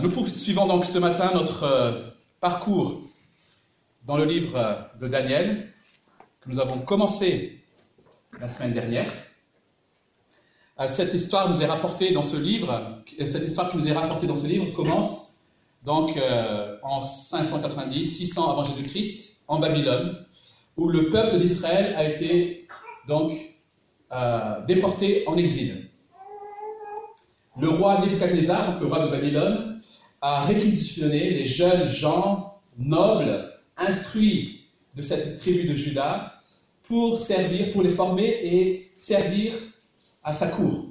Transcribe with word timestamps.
Nous 0.00 0.08
poursuivons 0.08 0.66
donc 0.66 0.86
ce 0.86 0.96
matin 0.96 1.32
notre 1.34 1.64
euh, 1.64 1.92
parcours 2.40 3.02
dans 4.06 4.16
le 4.16 4.24
livre 4.24 4.56
euh, 4.56 4.74
de 4.98 5.08
Daniel 5.08 5.68
que 6.40 6.48
nous 6.48 6.58
avons 6.58 6.78
commencé 6.78 7.62
la 8.40 8.48
semaine 8.48 8.72
dernière. 8.72 9.12
Euh, 10.80 10.88
cette 10.88 11.12
histoire 11.12 11.50
nous 11.50 11.62
est 11.62 11.66
rapportée 11.66 12.14
dans 12.14 12.22
ce 12.22 12.38
livre. 12.38 13.02
Cette 13.26 13.44
histoire 13.44 13.68
qui 13.68 13.76
nous 13.76 13.86
est 13.86 13.92
rapportée 13.92 14.26
dans 14.26 14.34
ce 14.34 14.46
livre 14.46 14.72
commence 14.72 15.42
donc 15.82 16.18
en 16.82 17.00
590, 17.00 18.04
600 18.04 18.52
avant 18.52 18.64
Jésus-Christ, 18.64 19.36
en 19.48 19.58
Babylone, 19.58 20.24
où 20.78 20.88
le 20.88 21.10
peuple 21.10 21.38
d'Israël 21.38 21.94
a 21.94 22.08
été 22.08 22.66
donc 23.06 23.34
déporté 24.66 25.24
en 25.26 25.36
exil. 25.36 25.90
Le 27.60 27.68
roi 27.68 28.00
Nebuchadnezzar, 28.00 28.80
le 28.80 28.86
roi 28.86 29.00
de 29.00 29.10
Babylone, 29.10 29.73
à 30.26 30.40
réquisitionner 30.40 31.32
les 31.32 31.44
jeunes 31.44 31.90
gens 31.90 32.54
nobles, 32.78 33.52
instruits 33.76 34.70
de 34.94 35.02
cette 35.02 35.36
tribu 35.36 35.68
de 35.68 35.76
Juda, 35.76 36.40
pour 36.82 37.18
servir, 37.18 37.68
pour 37.68 37.82
les 37.82 37.90
former 37.90 38.28
et 38.42 38.90
servir 38.96 39.52
à 40.22 40.32
sa 40.32 40.46
cour. 40.46 40.86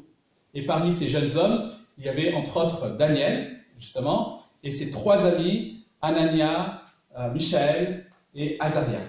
Et 0.53 0.67
parmi 0.67 0.91
ces 0.91 1.07
jeunes 1.07 1.35
hommes, 1.35 1.67
il 1.97 2.05
y 2.05 2.09
avait 2.09 2.35
entre 2.35 2.63
autres 2.63 2.95
Daniel, 2.95 3.57
justement, 3.79 4.39
et 4.61 4.69
ses 4.69 4.91
trois 4.91 5.25
amis, 5.25 5.83
Anania, 6.03 6.83
euh, 7.17 7.33
Michael 7.33 8.05
et 8.35 8.55
Azaria. 8.59 8.99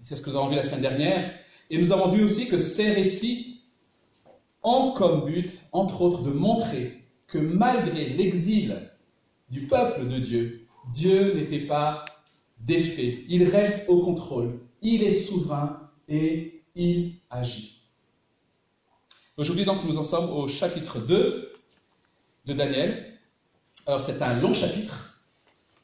C'est 0.00 0.16
ce 0.16 0.22
que 0.22 0.30
nous 0.30 0.36
avons 0.36 0.48
vu 0.48 0.56
la 0.56 0.62
semaine 0.62 0.80
dernière. 0.80 1.30
Et 1.68 1.76
nous 1.76 1.92
avons 1.92 2.08
vu 2.08 2.22
aussi 2.22 2.48
que 2.48 2.58
ces 2.58 2.90
récits 2.90 3.60
ont 4.62 4.92
comme 4.92 5.26
but, 5.26 5.64
entre 5.72 6.00
autres, 6.00 6.22
de 6.22 6.30
montrer 6.30 7.04
que 7.26 7.36
malgré 7.36 8.08
l'exil 8.08 8.89
du 9.50 9.66
peuple 9.66 10.08
de 10.08 10.18
Dieu, 10.18 10.66
Dieu 10.92 11.34
n'était 11.34 11.66
pas 11.66 12.04
défait. 12.60 13.24
Il 13.28 13.44
reste 13.44 13.88
au 13.88 14.00
contrôle. 14.00 14.60
Il 14.82 15.02
est 15.02 15.12
souverain 15.12 15.90
et 16.08 16.62
il 16.74 17.14
agit. 17.30 17.82
Aujourd'hui, 19.36 19.64
donc, 19.64 19.84
nous 19.84 19.98
en 19.98 20.02
sommes 20.02 20.30
au 20.30 20.46
chapitre 20.48 20.98
2 20.98 21.52
de 22.46 22.52
Daniel. 22.52 23.18
Alors, 23.86 24.00
c'est 24.00 24.22
un 24.22 24.38
long 24.40 24.52
chapitre. 24.52 25.22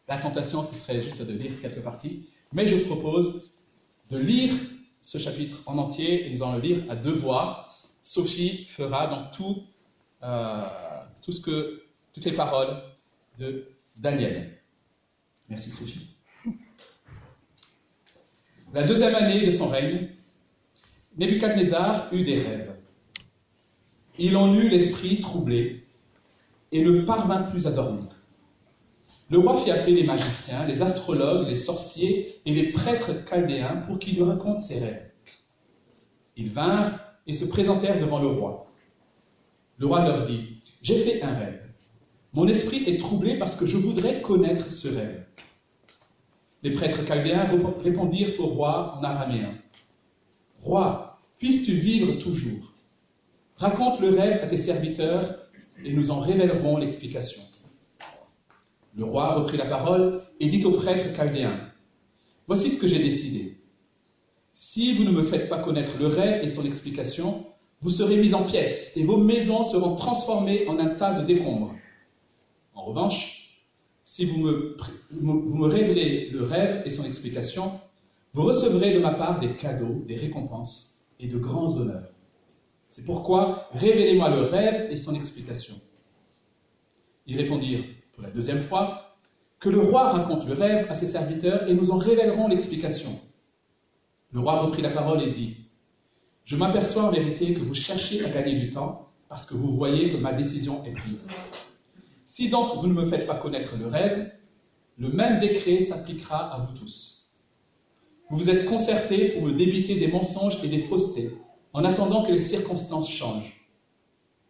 La 0.09 0.19
tentation, 0.19 0.63
ce 0.63 0.75
serait 0.75 1.03
juste 1.03 1.23
de 1.23 1.33
lire 1.33 1.59
quelques 1.61 1.83
parties. 1.83 2.29
Mais 2.53 2.67
je 2.67 2.77
vous 2.77 2.85
propose 2.85 3.55
de 4.11 4.19
lire 4.19 4.53
ce 5.01 5.19
chapitre 5.19 5.63
en 5.67 5.79
entier 5.79 6.27
et 6.27 6.31
nous 6.31 6.43
allons 6.43 6.57
le 6.57 6.61
lire 6.61 6.85
à 6.89 6.97
deux 6.97 7.13
voix. 7.13 7.67
Sophie 8.03 8.67
fera 8.67 9.09
donc 9.09 9.33
tout, 9.33 9.65
euh, 10.23 10.67
tout 11.23 11.33
ce 11.33 11.41
que, 11.41 11.83
toutes 12.13 12.25
les 12.25 12.35
paroles 12.35 12.77
de 13.39 13.69
Daniel. 13.99 14.59
Merci 15.49 15.71
Sophie. 15.71 16.17
La 18.73 18.83
deuxième 18.83 19.15
année 19.15 19.45
de 19.45 19.51
son 19.51 19.69
règne, 19.69 20.09
Nebuchadnezzar 21.17 22.13
eut 22.13 22.25
des 22.25 22.41
rêves. 22.41 22.75
Il 24.19 24.37
en 24.37 24.55
eut 24.55 24.69
l'esprit 24.69 25.21
troublé 25.21 25.87
et 26.73 26.85
ne 26.85 27.03
parvint 27.03 27.43
plus 27.43 27.67
à 27.67 27.71
dormir. 27.71 28.09
Le 29.31 29.39
roi 29.39 29.57
fit 29.57 29.71
appeler 29.71 29.95
les 29.95 30.05
magiciens, 30.05 30.67
les 30.67 30.83
astrologues, 30.83 31.49
les 31.49 31.55
sorciers 31.55 32.41
et 32.45 32.55
les 32.55 32.71
prêtres 32.71 33.25
chaldéens 33.29 33.77
pour 33.79 33.99
qu'ils 33.99 34.17
lui 34.17 34.23
racontent 34.23 34.61
ses 34.61 34.79
rêves. 34.79 35.11
Ils 36.37 36.51
vinrent 36.51 37.01
et 37.27 37.33
se 37.33 37.45
présentèrent 37.45 37.99
devant 37.99 38.21
le 38.21 38.29
roi. 38.29 38.71
Le 39.79 39.87
roi 39.87 40.05
leur 40.05 40.25
dit, 40.25 40.61
J'ai 40.83 40.97
fait 40.97 41.23
un 41.23 41.35
rêve. 41.35 41.66
Mon 42.37 42.47
esprit 42.49 42.85
est 42.87 43.01
troublé 43.01 43.39
parce 43.39 43.57
que 43.57 43.65
je 43.65 43.79
voudrais 43.79 44.21
connaître 44.21 44.71
ce 44.71 44.89
rêve. 44.89 45.25
Les 46.63 46.71
prêtres 46.71 47.07
chaldéens 47.07 47.49
répondirent 47.81 48.39
au 48.39 48.49
roi 48.49 48.99
en 48.99 49.03
araméen. 49.03 49.55
Roi, 50.61 51.19
puisses-tu 51.39 51.73
vivre 51.73 52.19
toujours? 52.19 52.75
Raconte 53.57 54.01
le 54.01 54.11
rêve 54.11 54.45
à 54.45 54.49
tes 54.49 54.59
serviteurs 54.59 55.35
et 55.83 55.95
nous 55.95 56.11
en 56.11 56.21
révélerons 56.21 56.77
l'explication. 56.77 57.41
Le 58.95 59.05
roi 59.05 59.33
reprit 59.33 59.57
la 59.57 59.65
parole 59.65 60.21
et 60.39 60.49
dit 60.49 60.63
aux 60.67 60.73
prêtres 60.73 61.17
chaldéens, 61.17 61.59
Voici 62.47 62.69
ce 62.69 62.79
que 62.79 62.87
j'ai 62.87 63.03
décidé. 63.03 63.57
Si 64.53 64.93
vous 64.93 65.05
ne 65.05 65.11
me 65.11 65.23
faites 65.23 65.49
pas 65.49 65.61
connaître 65.61 65.99
le 65.99 66.07
rêve 66.07 66.45
et 66.45 66.49
son 66.49 66.67
explication, 66.67 67.47
vous 67.81 67.91
serez 67.91 68.17
mis 68.17 68.35
en 68.35 68.43
pièces 68.43 68.95
et 68.95 69.05
vos 69.05 69.17
maisons 69.17 69.65
seront 69.65 69.97
transformées 69.97 70.69
en 70.69 70.79
un 70.79 70.91
tas 70.91 71.15
de 71.15 71.25
décombres. 71.25 71.75
En 72.77 72.85
revanche, 72.85 73.65
si 74.05 74.27
vous 74.27 74.39
me, 74.39 75.67
révélez 75.67 76.31
le 76.31 76.45
rêve 76.45 76.83
et 76.85 76.91
son 76.91 77.05
explication, 77.05 77.73
vous 78.35 78.43
recevrez 78.43 78.93
de 78.93 78.99
ma 78.99 79.15
part 79.15 79.41
des 79.41 79.57
cadeaux, 79.57 80.05
des 80.07 80.15
récompenses 80.15 81.09
et 81.19 81.27
de 81.27 81.39
grands 81.39 81.75
honneurs. 81.79 82.13
C'est 82.89 83.05
pourquoi 83.05 83.69
révélez-moi 83.73 84.29
le 84.29 84.43
rêve 84.43 84.91
et 84.91 84.97
son 84.97 85.15
explication. 85.15 85.75
Ils 87.27 87.39
répondirent 87.39 87.85
pour 88.13 88.23
la 88.23 88.31
deuxième 88.31 88.61
fois 88.61 89.17
que 89.59 89.71
le 89.71 89.81
roi 89.81 90.11
raconte 90.13 90.47
le 90.47 90.53
rêve 90.53 90.87
à 90.91 90.95
ses 90.95 91.07
serviteurs 91.07 91.69
et 91.69 91.75
nous 91.75 91.91
en 91.91 91.97
révélerons 91.97 92.47
l'explication. 92.47 93.19
Le 94.33 94.41
roi 94.41 94.61
reprit 94.61 94.83
la 94.83 94.91
parole 94.91 95.23
et 95.23 95.33
dit 95.33 95.57
Je 96.45 96.57
m'aperçois 96.57 97.05
en 97.05 97.11
vérité 97.11 97.55
que 97.55 97.61
vous 97.61 97.75
cherchez 97.75 98.25
à 98.25 98.29
gagner 98.29 98.55
du 98.61 98.71
temps 98.71 99.09
parce 99.29 99.47
que 99.47 99.55
vous 99.55 99.73
voyez 99.73 100.11
que 100.11 100.19
ma 100.19 100.33
décision 100.33 100.85
est 100.85 100.93
prise. 100.93 101.27
Si 102.27 102.49
donc 102.49 102.75
vous 102.75 102.89
ne 102.89 102.93
me 102.93 103.05
faites 103.05 103.25
pas 103.25 103.37
connaître 103.37 103.77
le 103.77 103.87
rêve, 103.87 104.33
le 104.99 105.09
même 105.11 105.39
décret 105.39 105.79
s'appliquera 105.79 106.53
à 106.53 106.59
vous 106.59 106.77
tous. 106.77 107.37
Vous 108.29 108.39
vous 108.39 108.51
êtes 108.51 108.65
concertés 108.65 109.29
pour 109.29 109.43
me 109.43 109.53
débiter 109.53 109.95
des 109.95 110.09
mensonges 110.09 110.63
et 110.65 110.69
des 110.69 110.81
faussetés, 110.81 111.31
en 111.73 111.85
attendant 111.85 112.25
que 112.25 112.33
les 112.33 112.39
circonstances 112.39 113.09
changent. 113.09 113.69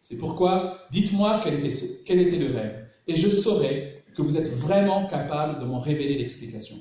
C'est 0.00 0.16
pourquoi 0.16 0.86
dites-moi 0.90 1.40
quel 1.44 1.62
était, 1.62 2.38
le 2.38 2.54
rêve, 2.54 2.86
et 3.06 3.14
je 3.14 3.28
saurai 3.28 4.02
que 4.16 4.22
vous 4.22 4.38
êtes 4.38 4.48
vraiment 4.54 5.06
capable 5.06 5.60
de 5.60 5.66
m'en 5.66 5.78
révéler 5.78 6.16
l'explication. 6.16 6.76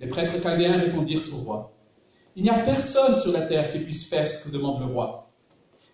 Les 0.00 0.08
prêtres 0.08 0.42
chaldéens 0.42 0.76
répondirent 0.78 1.22
au 1.32 1.38
roi, 1.38 1.72
Il 2.34 2.42
n'y 2.42 2.50
a 2.50 2.58
personne 2.58 3.16
sur 3.16 3.32
la 3.32 3.40
terre 3.40 3.70
qui 3.70 3.78
puisse 3.78 4.06
faire 4.06 4.28
ce 4.28 4.44
que 4.44 4.52
demande 4.52 4.80
le 4.80 4.92
roi. 4.92 5.25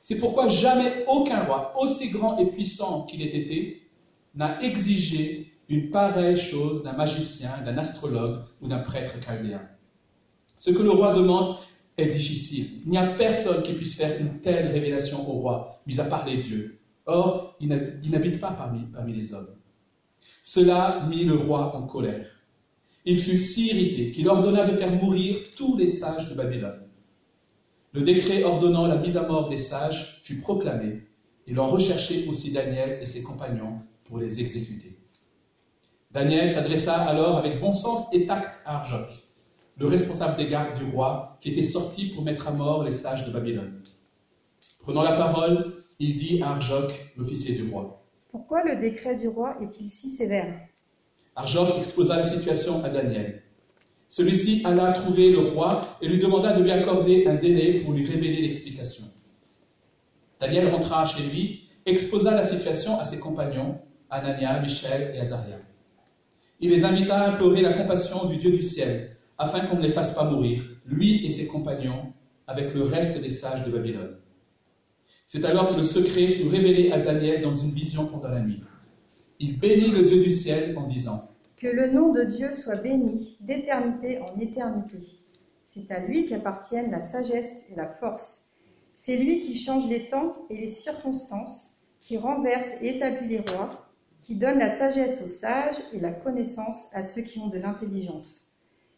C'est 0.02 0.18
pourquoi 0.18 0.48
jamais 0.48 1.04
aucun 1.06 1.44
roi, 1.44 1.72
aussi 1.80 2.10
grand 2.10 2.36
et 2.38 2.46
puissant 2.46 3.06
qu'il 3.06 3.22
ait 3.22 3.36
été, 3.36 3.88
n'a 4.34 4.60
exigé 4.60 5.52
une 5.68 5.90
pareille 5.90 6.36
chose 6.36 6.82
d'un 6.82 6.94
magicien, 6.94 7.50
d'un 7.64 7.78
astrologue 7.78 8.40
ou 8.60 8.66
d'un 8.66 8.80
prêtre 8.80 9.14
chaldéen. 9.24 9.62
Ce 10.58 10.72
que 10.72 10.82
le 10.82 10.90
roi 10.90 11.14
demande 11.14 11.56
est 11.96 12.08
difficile. 12.08 12.82
Il 12.84 12.90
n'y 12.90 12.98
a 12.98 13.06
personne 13.14 13.62
qui 13.62 13.74
puisse 13.74 13.94
faire 13.94 14.20
une 14.20 14.40
telle 14.40 14.72
révélation 14.72 15.20
au 15.20 15.34
roi, 15.34 15.80
mis 15.86 16.00
à 16.00 16.04
part 16.04 16.26
les 16.26 16.38
dieux. 16.38 16.80
Or, 17.06 17.56
il 17.60 17.68
n'habite 17.68 18.40
pas 18.40 18.50
parmi, 18.50 18.86
parmi 18.92 19.12
les 19.14 19.32
hommes. 19.32 19.54
Cela 20.42 21.06
mit 21.08 21.24
le 21.24 21.36
roi 21.36 21.76
en 21.76 21.86
colère. 21.86 22.26
Il 23.04 23.20
fut 23.20 23.38
si 23.38 23.68
irrité 23.68 24.10
qu'il 24.10 24.28
ordonna 24.28 24.64
de 24.64 24.72
faire 24.72 24.92
mourir 24.92 25.36
tous 25.56 25.76
les 25.76 25.86
sages 25.86 26.28
de 26.28 26.34
Babylone. 26.34 26.81
Le 27.94 28.00
décret 28.00 28.42
ordonnant 28.42 28.86
la 28.86 28.96
mise 28.96 29.18
à 29.18 29.26
mort 29.26 29.50
des 29.50 29.58
sages 29.58 30.20
fut 30.22 30.40
proclamé, 30.40 31.02
et 31.46 31.52
l'on 31.52 31.66
recherchait 31.66 32.26
aussi 32.26 32.50
Daniel 32.50 32.98
et 33.02 33.04
ses 33.04 33.22
compagnons 33.22 33.80
pour 34.04 34.16
les 34.16 34.40
exécuter. 34.40 34.98
Daniel 36.10 36.48
s'adressa 36.48 36.94
alors 36.94 37.36
avec 37.36 37.60
bon 37.60 37.70
sens 37.70 38.14
et 38.14 38.24
tact 38.24 38.62
à 38.64 38.80
Arjoc, 38.80 39.10
le 39.76 39.86
responsable 39.86 40.38
des 40.38 40.46
gardes 40.46 40.78
du 40.78 40.90
roi, 40.90 41.36
qui 41.42 41.50
était 41.50 41.62
sorti 41.62 42.06
pour 42.14 42.22
mettre 42.22 42.48
à 42.48 42.52
mort 42.52 42.82
les 42.82 42.92
sages 42.92 43.26
de 43.26 43.32
Babylone. 43.32 43.82
Prenant 44.80 45.02
la 45.02 45.16
parole, 45.16 45.76
il 45.98 46.16
dit 46.16 46.42
à 46.42 46.52
Arjoc, 46.52 47.12
l'officier 47.18 47.56
du 47.56 47.70
roi. 47.70 48.02
Pourquoi 48.30 48.64
le 48.64 48.80
décret 48.80 49.16
du 49.16 49.28
roi 49.28 49.56
est-il 49.60 49.90
si 49.90 50.08
sévère? 50.08 50.58
Arjoc 51.36 51.76
exposa 51.76 52.16
la 52.16 52.24
situation 52.24 52.82
à 52.84 52.88
Daniel. 52.88 53.42
Celui-ci 54.12 54.60
alla 54.66 54.92
trouver 54.92 55.30
le 55.30 55.38
roi 55.38 55.80
et 56.02 56.06
lui 56.06 56.18
demanda 56.18 56.52
de 56.52 56.62
lui 56.62 56.70
accorder 56.70 57.26
un 57.26 57.36
délai 57.36 57.80
pour 57.80 57.94
lui 57.94 58.04
révéler 58.04 58.42
l'explication. 58.42 59.04
Daniel 60.38 60.68
rentra 60.68 61.06
chez 61.06 61.22
lui, 61.22 61.70
exposa 61.86 62.32
la 62.32 62.42
situation 62.42 63.00
à 63.00 63.04
ses 63.04 63.18
compagnons, 63.18 63.78
Anania, 64.10 64.60
Michel 64.60 65.14
et 65.14 65.20
Azaria. 65.20 65.60
Il 66.60 66.68
les 66.68 66.84
invita 66.84 67.22
à 67.22 67.30
implorer 67.30 67.62
la 67.62 67.72
compassion 67.72 68.26
du 68.26 68.36
Dieu 68.36 68.50
du 68.50 68.60
ciel, 68.60 69.16
afin 69.38 69.60
qu'on 69.60 69.78
ne 69.78 69.82
les 69.82 69.92
fasse 69.92 70.14
pas 70.14 70.30
mourir, 70.30 70.62
lui 70.84 71.24
et 71.24 71.30
ses 71.30 71.46
compagnons, 71.46 72.12
avec 72.46 72.74
le 72.74 72.82
reste 72.82 73.18
des 73.18 73.30
sages 73.30 73.64
de 73.64 73.70
Babylone. 73.70 74.18
C'est 75.24 75.46
alors 75.46 75.70
que 75.70 75.76
le 75.76 75.82
secret 75.82 76.26
fut 76.26 76.48
révélé 76.48 76.92
à 76.92 76.98
Daniel 76.98 77.40
dans 77.40 77.50
une 77.50 77.70
vision 77.70 78.04
pendant 78.08 78.28
la 78.28 78.40
nuit. 78.40 78.60
Il 79.40 79.58
bénit 79.58 79.88
le 79.88 80.02
Dieu 80.02 80.22
du 80.22 80.28
ciel 80.28 80.76
en 80.76 80.86
disant 80.86 81.31
que 81.62 81.68
le 81.68 81.92
nom 81.92 82.10
de 82.10 82.24
Dieu 82.24 82.50
soit 82.50 82.82
béni 82.82 83.38
d'éternité 83.42 84.18
en 84.18 84.36
éternité. 84.40 84.98
C'est 85.64 85.92
à 85.92 86.00
lui 86.00 86.26
qu'appartiennent 86.26 86.90
la 86.90 87.00
sagesse 87.00 87.66
et 87.70 87.76
la 87.76 87.86
force. 87.86 88.56
C'est 88.92 89.16
lui 89.16 89.42
qui 89.42 89.54
change 89.54 89.88
les 89.88 90.08
temps 90.08 90.34
et 90.50 90.56
les 90.56 90.66
circonstances, 90.66 91.86
qui 92.00 92.18
renverse 92.18 92.74
et 92.80 92.96
établit 92.96 93.28
les 93.28 93.40
rois. 93.40 93.78
qui 94.24 94.36
donne 94.36 94.60
la 94.60 94.68
sagesse 94.68 95.20
aux 95.20 95.28
sages 95.28 95.80
et 95.92 95.98
la 95.98 96.12
connaissance 96.12 96.88
à 96.92 97.02
ceux 97.02 97.22
qui 97.22 97.40
ont 97.40 97.48
de 97.48 97.58
l'intelligence. 97.58 98.52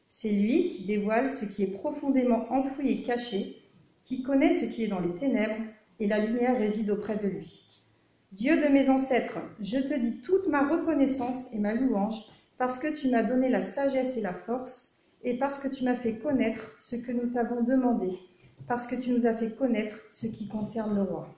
C'est 0.07 0.33
lui 0.33 0.69
qui 0.69 0.85
dévoile 0.85 1.33
ce 1.33 1.47
qui 1.47 1.63
est 1.63 1.73
profondément 1.73 2.45
enfoui 2.53 2.91
et 2.91 3.03
caché, 3.03 3.57
qui 4.03 4.23
connaît 4.23 4.51
ce 4.51 4.67
qui 4.67 4.85
est 4.85 4.89
dans 4.89 5.01
les 5.01 5.15
ténèbres, 5.15 5.65
et 5.99 6.07
la 6.07 6.19
lumière 6.19 6.59
réside 6.59 6.91
auprès 6.91 7.17
de 7.17 7.27
lui. 7.27 7.85
Dieu 8.33 8.57
de 8.63 8.69
mes 8.69 8.91
ancêtres, 8.91 9.39
je 9.61 9.79
te 9.79 9.99
dis 9.99 10.21
toute 10.21 10.47
ma 10.49 10.69
reconnaissance 10.69 11.51
et 11.55 11.59
ma 11.59 11.73
louange, 11.73 12.21
parce 12.67 12.79
que 12.79 12.99
tu 12.99 13.11
m'as 13.11 13.23
donné 13.23 13.51
la 13.51 13.61
sagesse 13.61 14.17
et 14.17 14.23
la 14.23 14.33
force, 14.33 15.03
et 15.23 15.37
parce 15.37 15.59
que 15.59 15.69
tu 15.69 15.85
m'as 15.85 15.97
fait 15.97 16.15
connaître 16.15 16.79
ce 16.81 16.97
que 16.97 17.13
nous 17.13 17.27
t'avons 17.27 17.63
demandé, 17.63 18.19
parce 18.67 18.87
que 18.87 18.97
tu 18.97 19.11
nous 19.11 19.27
as 19.27 19.35
fait 19.35 19.51
connaître 19.51 19.99
ce 20.11 20.27
qui 20.27 20.49
concerne 20.49 20.95
le 20.95 21.03
roi. 21.03 21.29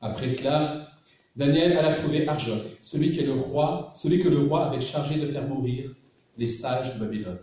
Après 0.00 0.28
cela, 0.28 0.86
Daniel 1.34 1.76
alla 1.76 1.96
trouver 1.96 2.28
Arjoc, 2.28 2.62
celui, 2.80 3.10
qui 3.10 3.18
est 3.18 3.26
le 3.26 3.32
roi, 3.32 3.90
celui 3.96 4.20
que 4.20 4.28
le 4.28 4.44
roi 4.44 4.68
avait 4.68 4.80
chargé 4.80 5.18
de 5.18 5.26
faire 5.26 5.44
mourir 5.48 5.92
les 6.38 6.46
sages 6.46 6.94
de 6.94 7.00
Babylone. 7.04 7.40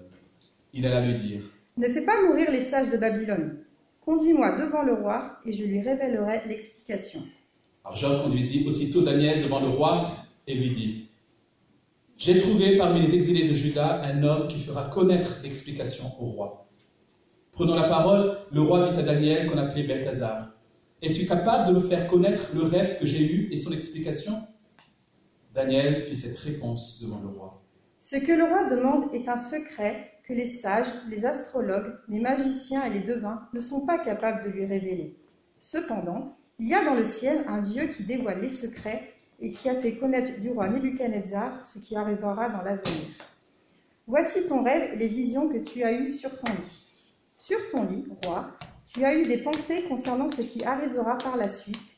Il 0.74 0.86
alla 0.86 1.06
lui 1.06 1.18
dire 1.18 1.42
Ne 1.76 1.90
fais 1.90 2.06
pas 2.06 2.22
mourir 2.22 2.50
les 2.50 2.62
sages 2.62 2.92
de 2.92 2.96
Babylone. 2.96 3.58
Conduis-moi 4.06 4.58
devant 4.58 4.84
le 4.84 4.94
roi 4.94 5.38
et 5.46 5.52
je 5.52 5.66
lui 5.66 5.82
révélerai 5.82 6.44
l'explication. 6.48 7.20
Arjoc 7.84 8.24
conduisit 8.24 8.66
aussitôt 8.66 9.02
Daniel 9.02 9.44
devant 9.44 9.60
le 9.60 9.68
roi 9.68 10.16
et 10.48 10.54
lui 10.54 10.72
dit 10.72 11.09
J'ai 12.20 12.38
trouvé 12.38 12.76
parmi 12.76 13.00
les 13.00 13.16
exilés 13.16 13.48
de 13.48 13.54
Juda 13.54 14.02
un 14.04 14.24
homme 14.24 14.50
qui 14.50 14.60
fera 14.60 14.90
connaître 14.90 15.40
l'explication 15.42 16.04
au 16.20 16.26
roi. 16.26 16.68
Prenant 17.54 17.76
la 17.76 17.88
parole, 17.88 18.40
le 18.52 18.62
roi 18.62 18.92
dit 18.92 19.00
à 19.00 19.04
Daniel, 19.04 19.50
qu'on 19.50 19.58
appelait 19.58 19.88
Belthazar 19.88 20.52
Es-tu 21.02 21.26
capable 21.26 21.70
de 21.70 21.76
me 21.76 21.80
faire 21.80 22.10
connaître 22.10 22.54
le 22.54 22.64
rêve 22.64 23.00
que 23.00 23.06
j'ai 23.06 23.26
lu 23.26 23.48
et 23.54 23.56
son 23.56 23.72
explication? 23.72 24.34
Daniel 25.54 26.02
fit 26.02 26.16
cette 26.18 26.38
réponse 26.40 27.02
devant 27.02 27.22
le 27.22 27.30
roi. 27.30 27.64
Ce 28.02 28.18
que 28.18 28.34
le 28.34 28.44
roi 28.44 28.66
demande 28.66 29.14
est 29.14 29.30
un 29.30 29.38
secret 29.38 30.12
que 30.28 30.34
les 30.34 30.46
sages, 30.46 30.92
les 31.10 31.26
astrologues, 31.26 31.96
les 32.10 32.20
magiciens 32.20 32.84
et 32.84 33.00
les 33.00 33.06
devins 33.06 33.48
ne 33.54 33.62
sont 33.62 33.86
pas 33.86 33.98
capables 33.98 34.44
de 34.44 34.50
lui 34.50 34.66
révéler. 34.66 35.16
Cependant, 35.62 36.36
il 36.60 36.68
y 36.68 36.74
a 36.74 36.84
dans 36.84 36.96
le 36.96 37.06
ciel 37.06 37.46
un 37.48 37.62
Dieu 37.62 37.88
qui 37.88 38.04
dévoile 38.04 38.42
les 38.42 38.50
secrets 38.50 39.14
et 39.42 39.52
qui 39.52 39.70
a 39.70 39.76
fait 39.82 39.96
connaître 39.96 40.40
du 40.40 40.50
roi 40.50 40.70
Nebuchadnezzar 40.70 41.66
ce 41.66 41.80
qui 41.80 41.96
arrivera 41.96 42.50
dans 42.50 42.62
l'avenir. 42.62 43.08
Voici 44.08 44.48
ton 44.48 44.64
rêve 44.64 44.94
et 44.94 44.98
les 44.98 45.08
visions 45.08 45.50
que 45.50 45.60
tu 45.60 45.84
as 45.84 45.94
eues 45.94 46.10
sur 46.10 46.38
ton 46.40 46.52
lit. 46.52 46.86
Sur 47.38 47.60
ton 47.72 47.86
lit, 47.86 48.06
roi, 48.26 48.52
tu 48.88 49.06
as 49.06 49.16
eu 49.16 49.24
des 49.24 49.38
pensées 49.38 49.84
concernant 49.84 50.30
ce 50.30 50.42
qui 50.42 50.64
arrivera 50.64 51.18
par 51.18 51.38
la 51.38 51.48
suite, 51.48 51.98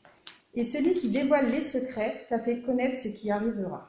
et 0.54 0.62
celui 0.62 0.94
qui 0.94 1.08
dévoile 1.08 1.50
les 1.50 1.62
secrets 1.62 2.26
t'a 2.28 2.38
fait 2.38 2.60
connaître 2.60 3.00
ce 3.00 3.08
qui 3.08 3.30
arrivera. 3.30 3.88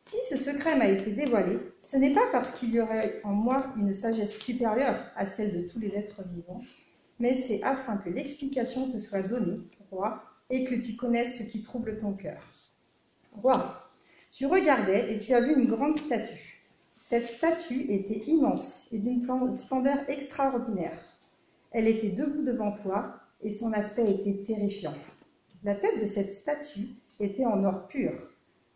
Si 0.00 0.16
ce 0.28 0.36
secret 0.36 0.76
m'a 0.76 0.88
été 0.88 1.12
dévoilé, 1.12 1.58
ce 1.78 1.96
n'est 1.96 2.14
pas 2.14 2.26
parce 2.32 2.52
qu'il 2.52 2.72
y 2.74 2.80
aurait 2.80 3.20
en 3.24 3.32
moi 3.32 3.66
une 3.76 3.92
sagesse 3.92 4.38
supérieure 4.38 4.98
à 5.16 5.26
celle 5.26 5.62
de 5.62 5.68
tous 5.68 5.78
les 5.78 5.96
êtres 5.96 6.22
vivants, 6.28 6.62
mais 7.18 7.34
c'est 7.34 7.62
afin 7.62 7.96
que 7.96 8.10
l'explication 8.10 8.90
te 8.90 8.98
soit 8.98 9.22
donnée, 9.22 9.60
roi, 9.90 10.24
et 10.50 10.64
que 10.64 10.74
tu 10.74 10.96
connaisses 10.96 11.38
ce 11.38 11.44
qui 11.44 11.62
trouble 11.62 11.98
ton 12.00 12.12
cœur. 12.12 12.42
Roi, 13.32 13.90
tu 14.30 14.46
regardais 14.46 15.14
et 15.14 15.18
tu 15.18 15.34
as 15.34 15.40
vu 15.40 15.54
une 15.54 15.66
grande 15.66 15.96
statue. 15.96 16.62
Cette 16.88 17.26
statue 17.26 17.90
était 17.90 18.20
immense 18.26 18.88
et 18.92 18.98
d'une 18.98 19.26
splendeur 19.56 19.98
extraordinaire. 20.08 20.98
Elle 21.70 21.88
était 21.88 22.10
debout 22.10 22.42
devant 22.42 22.72
toi 22.72 23.16
et 23.40 23.50
son 23.50 23.72
aspect 23.72 24.04
était 24.04 24.42
terrifiant. 24.44 24.94
La 25.64 25.74
tête 25.74 26.00
de 26.00 26.06
cette 26.06 26.32
statue 26.32 26.88
était 27.20 27.46
en 27.46 27.64
or 27.64 27.86
pur, 27.88 28.12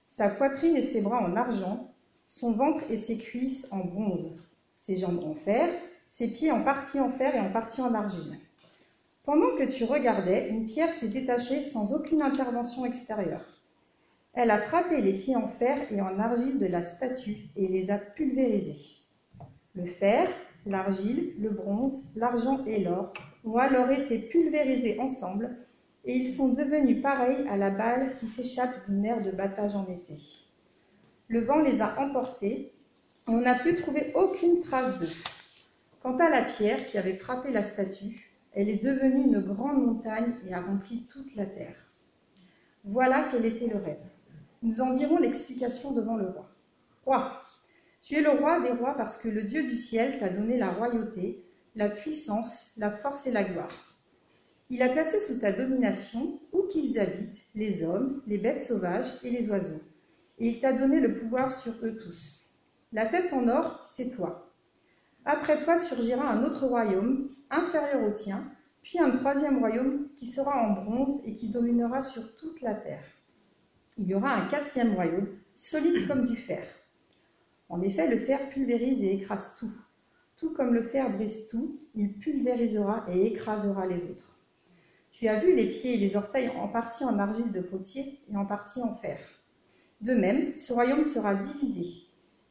sa 0.08 0.28
poitrine 0.28 0.76
et 0.76 0.82
ses 0.82 1.02
bras 1.02 1.22
en 1.22 1.36
argent, 1.36 1.92
son 2.28 2.52
ventre 2.52 2.84
et 2.90 2.96
ses 2.96 3.18
cuisses 3.18 3.68
en 3.70 3.78
bronze, 3.78 4.36
ses 4.74 4.96
jambes 4.96 5.24
en 5.24 5.34
fer, 5.34 5.68
ses 6.08 6.28
pieds 6.28 6.50
en 6.50 6.62
partie 6.64 7.00
en 7.00 7.10
fer 7.10 7.34
et 7.34 7.40
en 7.40 7.52
partie 7.52 7.82
en 7.82 7.94
argile. 7.94 8.38
Pendant 9.24 9.54
que 9.56 9.64
tu 9.64 9.84
regardais, 9.84 10.48
une 10.48 10.66
pierre 10.66 10.92
s'est 10.92 11.08
détachée 11.08 11.62
sans 11.62 11.92
aucune 11.92 12.22
intervention 12.22 12.84
extérieure. 12.84 13.55
Elle 14.38 14.50
a 14.50 14.58
frappé 14.58 15.00
les 15.00 15.14
pieds 15.14 15.34
en 15.34 15.48
fer 15.48 15.90
et 15.90 16.02
en 16.02 16.18
argile 16.18 16.58
de 16.58 16.66
la 16.66 16.82
statue 16.82 17.48
et 17.56 17.68
les 17.68 17.90
a 17.90 17.96
pulvérisés. 17.96 18.98
Le 19.74 19.86
fer, 19.86 20.28
l'argile, 20.66 21.32
le 21.38 21.48
bronze, 21.48 22.02
l'argent 22.14 22.62
et 22.66 22.84
l'or 22.84 23.14
ont 23.46 23.56
alors 23.56 23.90
été 23.90 24.18
pulvérisés 24.18 25.00
ensemble 25.00 25.56
et 26.04 26.14
ils 26.14 26.28
sont 26.28 26.50
devenus 26.50 27.00
pareils 27.00 27.48
à 27.48 27.56
la 27.56 27.70
balle 27.70 28.14
qui 28.16 28.26
s'échappe 28.26 28.86
d'une 28.86 29.00
mer 29.00 29.22
de 29.22 29.30
battage 29.30 29.74
en 29.74 29.88
été. 29.88 30.16
Le 31.28 31.40
vent 31.40 31.62
les 31.62 31.80
a 31.80 31.98
emportés 31.98 32.74
et 33.26 33.30
on 33.30 33.40
n'a 33.40 33.58
pu 33.58 33.74
trouver 33.76 34.12
aucune 34.14 34.60
trace 34.60 35.00
d'eux. 35.00 35.16
Quant 36.02 36.18
à 36.18 36.28
la 36.28 36.44
pierre 36.44 36.86
qui 36.88 36.98
avait 36.98 37.16
frappé 37.16 37.52
la 37.52 37.62
statue, 37.62 38.30
elle 38.52 38.68
est 38.68 38.84
devenue 38.84 39.24
une 39.24 39.40
grande 39.40 39.82
montagne 39.82 40.34
et 40.46 40.52
a 40.52 40.60
rempli 40.60 41.06
toute 41.10 41.34
la 41.36 41.46
terre. 41.46 41.76
Voilà 42.84 43.28
quel 43.30 43.46
était 43.46 43.68
le 43.68 43.78
rêve. 43.78 43.96
Nous 44.62 44.80
en 44.80 44.92
dirons 44.92 45.18
l'explication 45.18 45.92
devant 45.92 46.16
le 46.16 46.28
roi. 46.28 46.48
Roi, 47.04 47.42
tu 48.02 48.14
es 48.14 48.22
le 48.22 48.30
roi 48.30 48.60
des 48.60 48.72
rois 48.72 48.94
parce 48.96 49.18
que 49.18 49.28
le 49.28 49.42
Dieu 49.42 49.64
du 49.64 49.76
ciel 49.76 50.18
t'a 50.18 50.28
donné 50.28 50.56
la 50.56 50.70
royauté, 50.70 51.44
la 51.74 51.90
puissance, 51.90 52.72
la 52.76 52.90
force 52.90 53.26
et 53.26 53.32
la 53.32 53.44
gloire. 53.44 53.96
Il 54.70 54.82
a 54.82 54.88
placé 54.88 55.20
sous 55.20 55.38
ta 55.38 55.52
domination, 55.52 56.40
où 56.52 56.62
qu'ils 56.68 56.98
habitent, 56.98 57.46
les 57.54 57.84
hommes, 57.84 58.22
les 58.26 58.38
bêtes 58.38 58.64
sauvages 58.64 59.20
et 59.22 59.30
les 59.30 59.48
oiseaux. 59.48 59.82
Et 60.38 60.48
il 60.48 60.60
t'a 60.60 60.72
donné 60.72 61.00
le 61.00 61.14
pouvoir 61.14 61.52
sur 61.52 61.72
eux 61.82 61.96
tous. 61.96 62.50
La 62.92 63.06
tête 63.06 63.32
en 63.32 63.46
or, 63.48 63.86
c'est 63.88 64.10
toi. 64.10 64.52
Après 65.24 65.62
toi 65.62 65.76
surgira 65.76 66.28
un 66.28 66.44
autre 66.44 66.66
royaume, 66.66 67.28
inférieur 67.50 68.04
au 68.08 68.12
tien, 68.12 68.50
puis 68.82 69.00
un 69.00 69.10
troisième 69.10 69.58
royaume 69.58 70.08
qui 70.16 70.26
sera 70.26 70.56
en 70.56 70.72
bronze 70.72 71.20
et 71.24 71.34
qui 71.34 71.48
dominera 71.48 72.02
sur 72.02 72.36
toute 72.36 72.60
la 72.60 72.74
terre. 72.74 73.04
Il 73.98 74.08
y 74.08 74.14
aura 74.14 74.34
un 74.34 74.48
quatrième 74.48 74.94
royaume, 74.94 75.28
solide 75.56 76.06
comme 76.06 76.26
du 76.26 76.36
fer. 76.36 76.66
En 77.68 77.80
effet, 77.80 78.06
le 78.06 78.18
fer 78.18 78.50
pulvérise 78.50 79.02
et 79.02 79.14
écrase 79.14 79.56
tout. 79.58 79.72
Tout 80.36 80.52
comme 80.52 80.74
le 80.74 80.82
fer 80.82 81.10
brise 81.10 81.48
tout, 81.48 81.80
il 81.94 82.18
pulvérisera 82.18 83.06
et 83.10 83.26
écrasera 83.26 83.86
les 83.86 84.02
autres. 84.04 84.38
Tu 85.12 85.28
as 85.28 85.40
vu 85.40 85.54
les 85.54 85.70
pieds 85.70 85.94
et 85.94 85.98
les 85.98 86.14
orteils 86.14 86.50
en 86.50 86.68
partie 86.68 87.04
en 87.04 87.18
argile 87.18 87.50
de 87.52 87.62
potier 87.62 88.20
et 88.30 88.36
en 88.36 88.44
partie 88.44 88.82
en 88.82 88.94
fer. 88.96 89.18
De 90.02 90.12
même, 90.12 90.54
ce 90.56 90.74
royaume 90.74 91.06
sera 91.06 91.34
divisé, 91.34 92.02